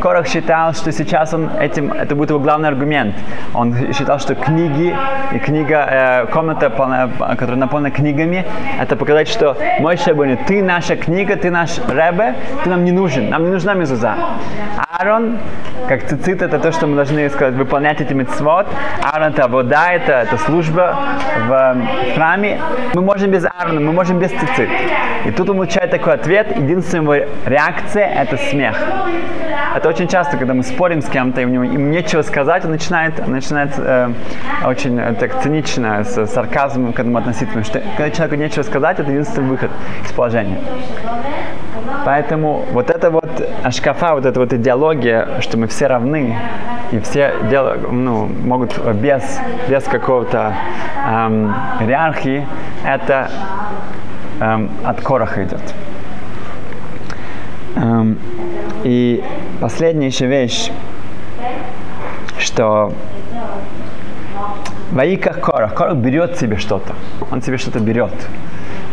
Корах 0.00 0.26
считал, 0.26 0.74
что 0.74 0.90
сейчас 0.90 1.32
он 1.32 1.48
этим, 1.60 1.92
это 1.92 2.16
будет 2.16 2.30
его 2.30 2.40
главный 2.40 2.68
аргумент. 2.68 3.14
Он 3.54 3.92
считал, 3.92 4.18
что 4.18 4.34
книги 4.34 4.96
и 5.32 5.38
книга, 5.38 5.86
э, 5.88 6.26
комната, 6.26 6.70
полная, 6.70 7.08
которая 7.36 7.56
наполнена 7.56 7.92
книгами, 7.92 8.44
это 8.80 8.96
показать, 8.96 9.28
что 9.28 9.56
мой 9.78 9.96
Шабуни, 9.96 10.34
ты 10.34 10.62
наша 10.62 10.96
книга, 10.96 11.36
ты 11.36 11.50
наш 11.50 11.78
Ребе, 11.88 12.34
ты 12.64 12.70
нам 12.70 12.84
не 12.84 12.90
нужен, 12.90 13.30
нам 13.30 13.44
не 13.44 13.50
нужна 13.50 13.74
мезуза. 13.74 14.14
Аарон, 14.98 15.11
как 15.88 16.06
цицит, 16.06 16.42
это 16.42 16.58
то, 16.58 16.72
что 16.72 16.86
мы 16.86 16.96
должны 16.96 17.28
сказать, 17.30 17.54
выполнять 17.54 18.00
эти 18.00 18.12
митцвот. 18.12 18.66
Аарон 19.02 19.32
это 19.32 19.48
вода, 19.48 19.92
это, 19.92 20.12
это 20.12 20.38
служба 20.38 20.96
в 21.48 21.76
храме. 22.14 22.60
Мы 22.94 23.02
можем 23.02 23.30
без 23.30 23.44
Аарона, 23.44 23.80
мы 23.80 23.92
можем 23.92 24.18
без 24.18 24.30
цицит. 24.30 24.68
И 25.26 25.30
тут 25.30 25.48
он 25.50 25.56
получает 25.56 25.90
такой 25.90 26.14
ответ, 26.14 26.56
единственная 26.56 27.18
его 27.18 27.26
реакция 27.46 28.06
это 28.06 28.36
смех. 28.36 28.76
Это 29.74 29.88
очень 29.88 30.08
часто, 30.08 30.36
когда 30.36 30.54
мы 30.54 30.62
спорим 30.62 31.00
с 31.00 31.08
кем-то, 31.08 31.40
и 31.40 31.44
у 31.44 31.48
него 31.48 31.64
им 31.64 31.90
нечего 31.90 32.22
сказать, 32.22 32.64
он 32.64 32.72
начинает, 32.72 33.26
начинает 33.26 33.72
э, 33.78 34.10
очень 34.66 34.98
э, 34.98 35.14
так 35.14 35.40
цинично, 35.42 36.04
с 36.04 36.26
сарказмом 36.26 36.92
к 36.92 37.00
этому 37.00 37.18
относиться. 37.18 37.62
Что 37.64 37.80
когда 37.96 38.10
человеку 38.10 38.36
нечего 38.36 38.62
сказать, 38.62 39.00
это 39.00 39.10
единственный 39.10 39.48
выход 39.48 39.70
из 40.04 40.12
положения. 40.12 40.58
Поэтому 42.04 42.64
вот 42.72 42.90
это 42.90 43.10
вот 43.10 43.30
ашкафа, 43.62 44.14
вот 44.14 44.26
эта 44.26 44.40
вот 44.40 44.52
идеология, 44.52 45.01
что 45.40 45.58
мы 45.58 45.66
все 45.66 45.86
равны, 45.86 46.36
и 46.92 46.98
все 47.00 47.34
дел, 47.50 47.74
ну, 47.90 48.26
могут 48.26 48.78
без, 48.94 49.22
без 49.68 49.84
какого-то 49.84 50.54
эм, 51.06 51.54
иерархии, 51.80 52.46
это 52.84 53.30
эм, 54.40 54.70
от 54.84 55.00
Короха 55.00 55.44
идет. 55.44 55.74
Эм, 57.76 58.18
и 58.84 59.24
последняя 59.60 60.08
еще 60.08 60.26
вещь, 60.26 60.70
что 62.38 62.92
Ваиках 64.92 65.40
Корах, 65.40 65.74
Корах 65.74 65.96
берет 65.96 66.36
себе 66.36 66.58
что-то, 66.58 66.94
он 67.30 67.40
себе 67.40 67.56
что-то 67.56 67.80
берет. 67.80 68.12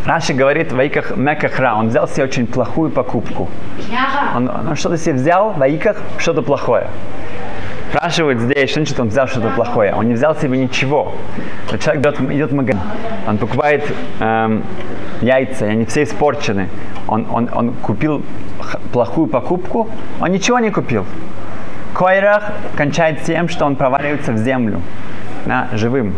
Раши 0.10 0.34
говорит, 0.34 0.72
Ваиках 0.72 1.15
Мекахра, 1.15 1.76
он 1.76 1.89
взял 1.89 2.08
себе 2.08 2.24
очень 2.24 2.48
плохую 2.48 2.89
покупку. 2.89 3.48
Он, 4.36 4.50
он 4.50 4.76
что-то 4.76 4.98
себе 4.98 5.13
взял, 5.13 5.52
Ваиках, 5.52 5.98
что-то 6.17 6.41
плохое. 6.41 6.88
Спрашивают 7.91 8.39
здесь, 8.39 8.72
что 8.72 8.80
значит 8.80 9.00
он 9.00 9.10
взял 9.10 9.28
что-то 9.28 9.50
плохое? 9.50 9.93
Он 9.93 10.08
не 10.08 10.15
взял 10.15 10.36
себе 10.36 10.58
ничего. 10.58 11.13
Человек 11.80 12.02
идет, 12.02 12.22
идет 12.32 12.52
в 12.52 12.56
магазин, 12.56 12.82
он 13.28 13.38
покупает 13.38 13.84
эм, 14.19 14.63
яйца, 15.22 15.67
и 15.67 15.69
они 15.69 15.86
все 15.86 16.02
испорчены. 16.02 16.69
Он, 17.08 17.28
он, 17.32 17.48
он 17.54 17.74
купил 17.74 18.24
плохую 18.91 19.28
покупку, 19.28 19.89
он 20.19 20.32
ничего 20.32 20.58
не 20.58 20.72
купил. 20.72 21.06
Койрах 21.93 22.52
кончает 22.76 23.22
тем, 23.26 23.48
что 23.48 23.65
он 23.65 23.76
проваливается 23.76 24.32
в 24.32 24.38
землю, 24.38 24.82
да, 25.45 25.67
живым. 25.74 26.15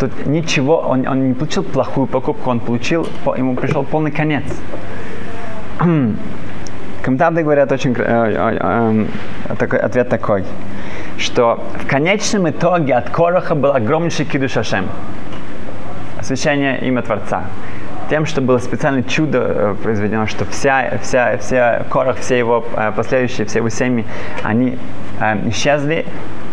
Тут 0.00 0.26
ничего, 0.26 0.78
он, 0.78 1.06
он 1.06 1.28
не 1.28 1.34
получил 1.34 1.62
плохую 1.62 2.06
покупку, 2.06 2.50
он 2.50 2.60
получил, 2.60 3.06
ему 3.36 3.54
пришел 3.54 3.84
полный 3.84 4.10
конец. 4.10 4.44
Комментаторы 7.02 7.42
говорят 7.42 7.70
очень 7.70 7.94
э, 7.98 8.02
э, 8.02 9.06
э, 9.48 9.54
такой, 9.56 9.78
ответ 9.78 10.08
такой, 10.08 10.44
что 11.18 11.62
в 11.76 11.86
конечном 11.86 12.48
итоге 12.48 12.94
от 12.94 13.10
Короха 13.10 13.54
был 13.54 13.72
огромнейший 13.72 14.24
кидуш 14.24 14.56
Ашем, 14.56 14.86
освящение 16.18 16.80
имя 16.80 17.02
Творца 17.02 17.44
тем, 18.10 18.26
что 18.26 18.40
было 18.40 18.58
специальное 18.58 19.04
чудо 19.04 19.38
э, 19.38 19.74
произведено, 19.82 20.26
что 20.26 20.44
вся, 20.44 20.98
вся, 21.00 21.38
вся 21.38 21.84
Корах, 21.90 22.18
все 22.18 22.38
его 22.38 22.64
э, 22.76 22.92
последующие, 22.94 23.46
все 23.46 23.60
его 23.60 23.68
семьи, 23.68 24.04
они 24.42 24.76
э, 25.20 25.48
исчезли 25.48 26.04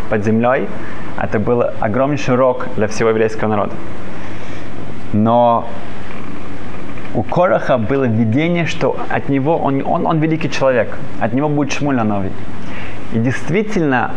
под 0.09 0.23
землей. 0.23 0.67
Это 1.21 1.39
был 1.39 1.63
огромнейший 1.79 2.33
урок 2.33 2.67
для 2.75 2.87
всего 2.87 3.09
еврейского 3.09 3.49
народа. 3.49 3.73
Но 5.13 5.67
у 7.13 7.23
Кораха 7.23 7.77
было 7.77 8.03
видение, 8.03 8.65
что 8.65 8.95
от 9.09 9.29
него, 9.29 9.57
он, 9.57 9.81
он, 9.85 10.05
он 10.05 10.19
великий 10.19 10.49
человек, 10.49 10.97
от 11.19 11.33
него 11.33 11.49
будет 11.49 11.73
Шмуль 11.73 11.95
новый. 11.95 12.31
И 13.13 13.19
действительно, 13.19 14.11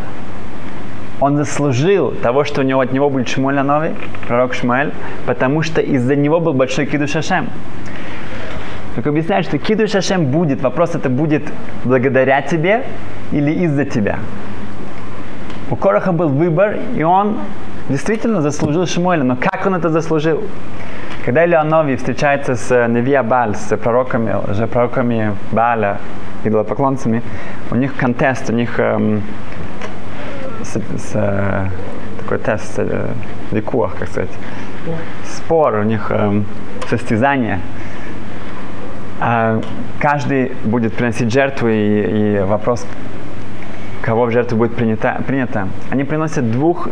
он 1.20 1.36
заслужил 1.36 2.12
того, 2.12 2.44
что 2.44 2.62
у 2.62 2.64
него 2.64 2.80
от 2.80 2.92
него 2.92 3.10
будет 3.10 3.28
Шмуэль 3.28 3.60
новый, 3.60 3.90
пророк 4.26 4.54
Шмуэль, 4.54 4.92
потому 5.26 5.62
что 5.62 5.80
из-за 5.80 6.16
него 6.16 6.40
был 6.40 6.54
большой 6.54 6.86
Кидуш 6.86 7.10
Шашем. 7.10 7.48
Как 8.96 9.06
объясняет, 9.06 9.44
что 9.44 9.58
Кидуш 9.58 9.90
Шашем 9.90 10.26
будет, 10.26 10.62
вопрос 10.62 10.94
это 10.94 11.10
будет 11.10 11.42
благодаря 11.84 12.40
тебе 12.42 12.84
или 13.32 13.52
из-за 13.64 13.84
тебя. 13.84 14.18
У 15.70 15.76
Короха 15.76 16.10
был 16.10 16.28
выбор, 16.28 16.78
и 16.96 17.04
он 17.04 17.38
действительно 17.88 18.40
заслужил 18.40 18.86
Шмуэля, 18.86 19.22
но 19.22 19.36
как 19.36 19.66
он 19.66 19.74
это 19.74 19.88
заслужил? 19.88 20.42
Когда 21.24 21.44
Илеонови 21.44 21.96
встречается 21.96 22.56
с 22.56 22.88
Невия 22.88 23.22
Баль, 23.22 23.54
с 23.54 23.76
пророками, 23.76 24.34
уже 24.50 24.66
пророками 24.66 25.36
Баля, 25.52 25.98
идолопоклонцами, 26.44 27.22
у 27.70 27.76
них 27.76 27.94
контест, 27.94 28.50
у 28.50 28.52
них 28.52 28.80
эм, 28.80 29.22
с, 30.62 30.72
с, 30.76 31.12
э, 31.14 31.68
такой 32.18 32.38
тест, 32.38 32.78
э, 32.78 33.08
викуах, 33.52 33.94
как 33.96 34.08
сказать, 34.08 34.30
спор, 35.24 35.74
у 35.74 35.82
них 35.84 36.10
э, 36.10 36.42
состязание. 36.88 37.60
А 39.20 39.60
каждый 40.00 40.52
будет 40.64 40.94
приносить 40.94 41.32
жертву, 41.32 41.68
и, 41.68 42.38
и 42.38 42.38
вопрос, 42.40 42.86
кого 44.02 44.26
в 44.26 44.30
жертву 44.30 44.58
будет 44.58 44.74
принято, 44.74 45.20
принято. 45.26 45.68
Они 45.90 46.04
приносят 46.04 46.50
двух 46.50 46.88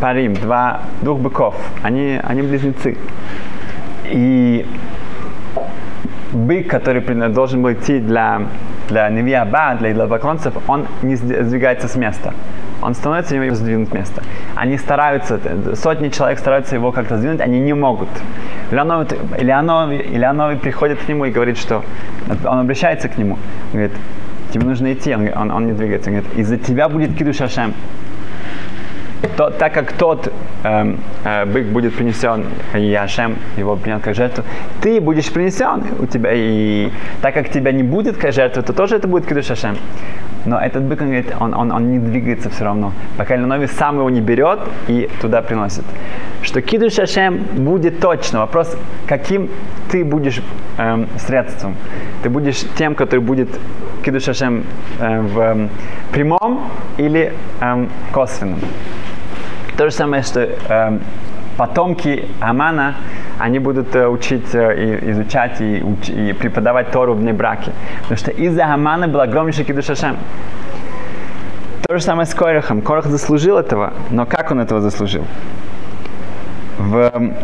парим, 0.00 0.34
два, 0.34 0.82
двух 1.02 1.20
быков. 1.20 1.54
Они, 1.82 2.18
они 2.22 2.42
близнецы. 2.42 2.96
И 4.04 4.66
бык, 6.32 6.68
который 6.68 7.00
должен 7.28 7.62
был 7.62 7.72
идти 7.72 7.98
для, 7.98 8.42
для 8.88 9.08
Невиаба, 9.10 9.76
для 9.78 9.92
идолопоклонцев, 9.92 10.54
он 10.68 10.86
не 11.02 11.16
сдвигается 11.16 11.88
с 11.88 11.96
места 11.96 12.32
он 12.82 12.94
становится 12.94 13.36
его 13.36 13.54
сдвинуть 13.54 13.88
с 13.88 13.92
места. 13.92 14.22
Они 14.56 14.76
стараются, 14.76 15.38
сотни 15.76 16.08
человек 16.08 16.38
стараются 16.38 16.74
его 16.74 16.92
как-то 16.92 17.16
сдвинуть, 17.16 17.40
они 17.40 17.60
не 17.60 17.72
могут. 17.72 18.08
Ильянови, 18.70 19.98
Ильянови 19.98 20.56
приходит 20.56 20.98
к 20.98 21.08
нему 21.08 21.24
и 21.24 21.30
говорит, 21.30 21.58
что 21.58 21.82
он 22.44 22.58
обращается 22.58 23.08
к 23.08 23.16
нему, 23.16 23.38
говорит, 23.72 23.92
тебе 24.52 24.66
нужно 24.66 24.92
идти, 24.92 25.14
он, 25.14 25.28
он, 25.34 25.50
он 25.50 25.66
не 25.66 25.72
двигается, 25.72 26.10
он 26.10 26.16
говорит, 26.16 26.38
из-за 26.38 26.56
тебя 26.56 26.88
будет 26.88 27.16
киду 27.16 27.32
шашем. 27.32 27.74
То, 29.36 29.50
так 29.50 29.72
как 29.72 29.92
тот 29.92 30.32
э, 30.64 30.96
э, 31.24 31.44
бык 31.46 31.66
будет 31.66 31.94
принесен, 31.94 32.44
и 32.74 32.92
Ашем 32.94 33.36
его 33.56 33.76
принят 33.76 34.02
как 34.02 34.16
жертву, 34.16 34.44
ты 34.80 35.00
будешь 35.00 35.30
принесен 35.32 35.84
у 36.00 36.06
тебя, 36.06 36.30
и 36.34 36.90
так 37.20 37.34
как 37.34 37.48
тебя 37.48 37.70
не 37.70 37.84
будет 37.84 38.16
как 38.16 38.32
жертва, 38.32 38.62
то 38.62 38.72
тоже 38.72 38.96
это 38.96 39.06
будет 39.06 39.26
кидуш 39.26 39.50
Ашем. 39.50 39.76
Но 40.44 40.58
этот 40.58 40.82
бык, 40.82 41.00
он 41.00 41.06
говорит, 41.06 41.34
он, 41.40 41.54
он, 41.54 41.70
он 41.70 41.90
не 41.90 41.98
двигается 41.98 42.50
все 42.50 42.64
равно, 42.64 42.92
пока 43.16 43.36
Ленови 43.36 43.66
сам 43.66 43.98
его 43.98 44.10
не 44.10 44.20
берет 44.20 44.60
и 44.88 45.08
туда 45.20 45.42
приносит. 45.42 45.84
Что 46.42 46.60
кидуш 46.60 46.98
Ашем 46.98 47.38
будет 47.56 48.00
точно. 48.00 48.40
Вопрос, 48.40 48.76
каким 49.06 49.48
ты 49.90 50.04
будешь 50.04 50.42
эм, 50.78 51.06
средством. 51.18 51.76
Ты 52.22 52.30
будешь 52.30 52.64
тем, 52.76 52.94
который 52.94 53.20
будет 53.20 53.48
кидуш 54.04 54.28
Ашем 54.28 54.64
э, 54.98 55.20
в 55.20 55.38
э, 55.38 55.68
прямом 56.12 56.68
или 56.98 57.32
э, 57.60 57.86
косвенном. 58.12 58.60
То 59.76 59.88
же 59.88 59.94
самое, 59.94 60.22
что 60.22 60.40
э, 60.40 60.98
потомки 61.56 62.28
Амана, 62.40 62.94
они 63.38 63.58
будут 63.58 63.94
э, 63.94 64.06
учить, 64.06 64.54
э, 64.54 64.84
и, 64.84 65.10
изучать 65.10 65.60
и, 65.60 65.82
уч, 65.82 66.08
и 66.08 66.32
преподавать 66.32 66.90
Тору 66.90 67.14
в 67.14 67.32
браке. 67.32 67.72
Потому 68.02 68.18
что 68.18 68.30
из-за 68.30 68.66
Амана 68.66 69.08
был 69.08 69.20
огромнейший 69.20 69.64
кидуш 69.64 69.90
Ашем. 69.90 70.16
То 71.86 71.98
же 71.98 72.04
самое 72.04 72.26
с 72.26 72.34
Корохом. 72.34 72.80
Корох 72.80 73.06
заслужил 73.06 73.58
этого, 73.58 73.92
но 74.10 74.24
как 74.24 74.50
он 74.50 74.60
этого 74.60 74.80
заслужил? 74.80 75.26
В... 76.78 77.34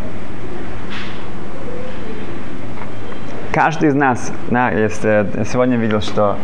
Каждый 3.52 3.88
из 3.88 3.94
нас, 3.94 4.32
да, 4.50 4.70
если, 4.70 5.26
я 5.36 5.44
сегодня 5.44 5.76
видел, 5.76 6.00
что 6.00 6.36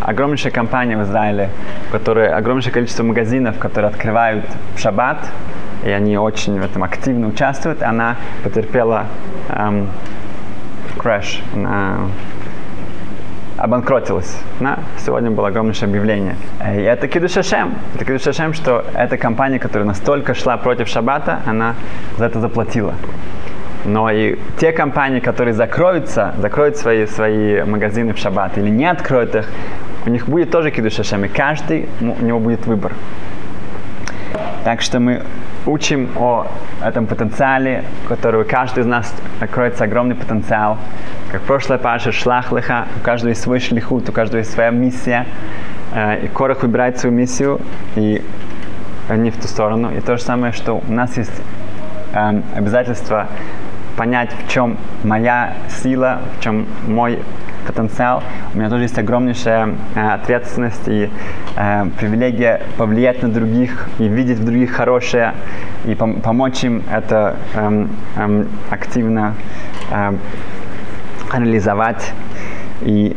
огромнейшая 0.00 0.52
компания 0.52 0.96
в 0.96 1.02
Израиле, 1.02 1.50
которая 1.90 2.36
огромнейшее 2.36 2.72
количество 2.72 3.02
магазинов, 3.02 3.58
которые 3.58 3.90
открывают 3.90 4.44
в 4.74 4.78
шаббат, 4.78 5.18
и 5.84 5.90
они 5.90 6.16
очень 6.16 6.60
в 6.60 6.64
этом 6.64 6.84
активно 6.84 7.28
участвуют, 7.28 7.82
она 7.82 8.16
потерпела 8.44 9.06
эм, 9.48 9.88
crash, 10.96 11.42
она 11.54 12.08
обанкротилась. 13.56 14.36
Да? 14.60 14.78
Сегодня 14.98 15.30
было 15.30 15.48
огромнейшее 15.48 15.88
объявление. 15.88 16.36
И 16.60 16.80
это 16.80 17.06
Кидуш 17.06 17.32
Шашем. 17.32 17.74
Это 17.94 18.04
Кидуш 18.04 18.22
Шашем, 18.22 18.54
что 18.54 18.84
эта 18.94 19.16
компания, 19.16 19.58
которая 19.58 19.86
настолько 19.86 20.34
шла 20.34 20.56
против 20.56 20.88
Шаббата, 20.88 21.40
она 21.46 21.74
за 22.18 22.26
это 22.26 22.40
заплатила. 22.40 22.94
Но 23.84 24.10
и 24.10 24.38
те 24.58 24.72
компании, 24.72 25.20
которые 25.20 25.54
закроются, 25.54 26.34
закроют 26.38 26.76
свои, 26.76 27.06
свои 27.06 27.62
магазины 27.64 28.14
в 28.14 28.18
шаббат 28.18 28.56
или 28.56 28.70
не 28.70 28.84
откроют 28.84 29.34
их, 29.34 29.48
у 30.06 30.10
них 30.10 30.28
будет 30.28 30.50
тоже 30.52 30.70
кидуш 30.70 30.94
Шашем, 30.94 31.24
и 31.24 31.28
каждый, 31.28 31.88
у 32.00 32.24
него 32.24 32.38
будет 32.38 32.66
выбор. 32.66 32.92
Так 34.64 34.80
что 34.82 35.00
мы 35.00 35.22
учим 35.66 36.10
о 36.16 36.46
этом 36.82 37.06
потенциале, 37.06 37.84
который 38.08 38.42
у 38.42 38.44
каждого 38.44 38.80
из 38.80 38.86
нас 38.86 39.14
откроется 39.40 39.84
огромный 39.84 40.14
потенциал. 40.14 40.78
Как 41.30 41.42
прошлая 41.42 41.78
паша 41.78 42.12
шлах 42.12 42.52
леха, 42.52 42.86
у 42.96 43.04
каждого 43.04 43.30
есть 43.30 43.42
свой 43.42 43.60
шлихут, 43.60 44.08
у 44.08 44.12
каждого 44.12 44.38
есть 44.38 44.52
своя 44.52 44.70
миссия. 44.70 45.26
Э, 45.92 46.24
и 46.24 46.28
Корах 46.28 46.62
выбирает 46.62 46.98
свою 46.98 47.14
миссию 47.14 47.60
и 47.96 48.22
не 49.10 49.30
в 49.30 49.36
ту 49.36 49.48
сторону. 49.48 49.92
И 49.96 50.00
то 50.00 50.16
же 50.16 50.22
самое, 50.22 50.52
что 50.52 50.82
у 50.86 50.92
нас 50.92 51.16
есть 51.16 51.42
э, 52.12 52.42
обязательство 52.56 53.28
понять, 53.96 54.30
в 54.32 54.50
чем 54.50 54.78
моя 55.04 55.54
сила, 55.68 56.20
в 56.38 56.42
чем 56.42 56.66
мой 56.86 57.22
потенциал. 57.66 58.22
У 58.54 58.58
меня 58.58 58.68
тоже 58.68 58.84
есть 58.84 58.98
огромнейшая 58.98 59.74
э, 59.94 60.08
ответственность 60.12 60.88
и 60.88 61.10
э, 61.56 61.86
привилегия 61.98 62.62
повлиять 62.76 63.22
на 63.22 63.30
других 63.30 63.88
и 63.98 64.08
видеть 64.08 64.38
в 64.38 64.44
других 64.44 64.72
хорошее 64.72 65.34
и 65.84 65.92
пом- 65.92 66.20
помочь 66.20 66.64
им 66.64 66.82
это 66.90 67.36
э, 67.54 67.86
э, 68.16 68.44
активно 68.70 69.34
э, 69.90 70.12
реализовать. 71.32 72.12
И 72.82 73.16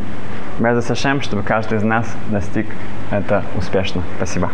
без 0.59 0.85
Сашем, 0.85 1.21
чтобы 1.21 1.43
каждый 1.43 1.77
из 1.77 1.83
нас 1.83 2.07
достиг 2.29 2.67
это 3.11 3.43
успешно. 3.57 4.01
Спасибо. 4.17 4.49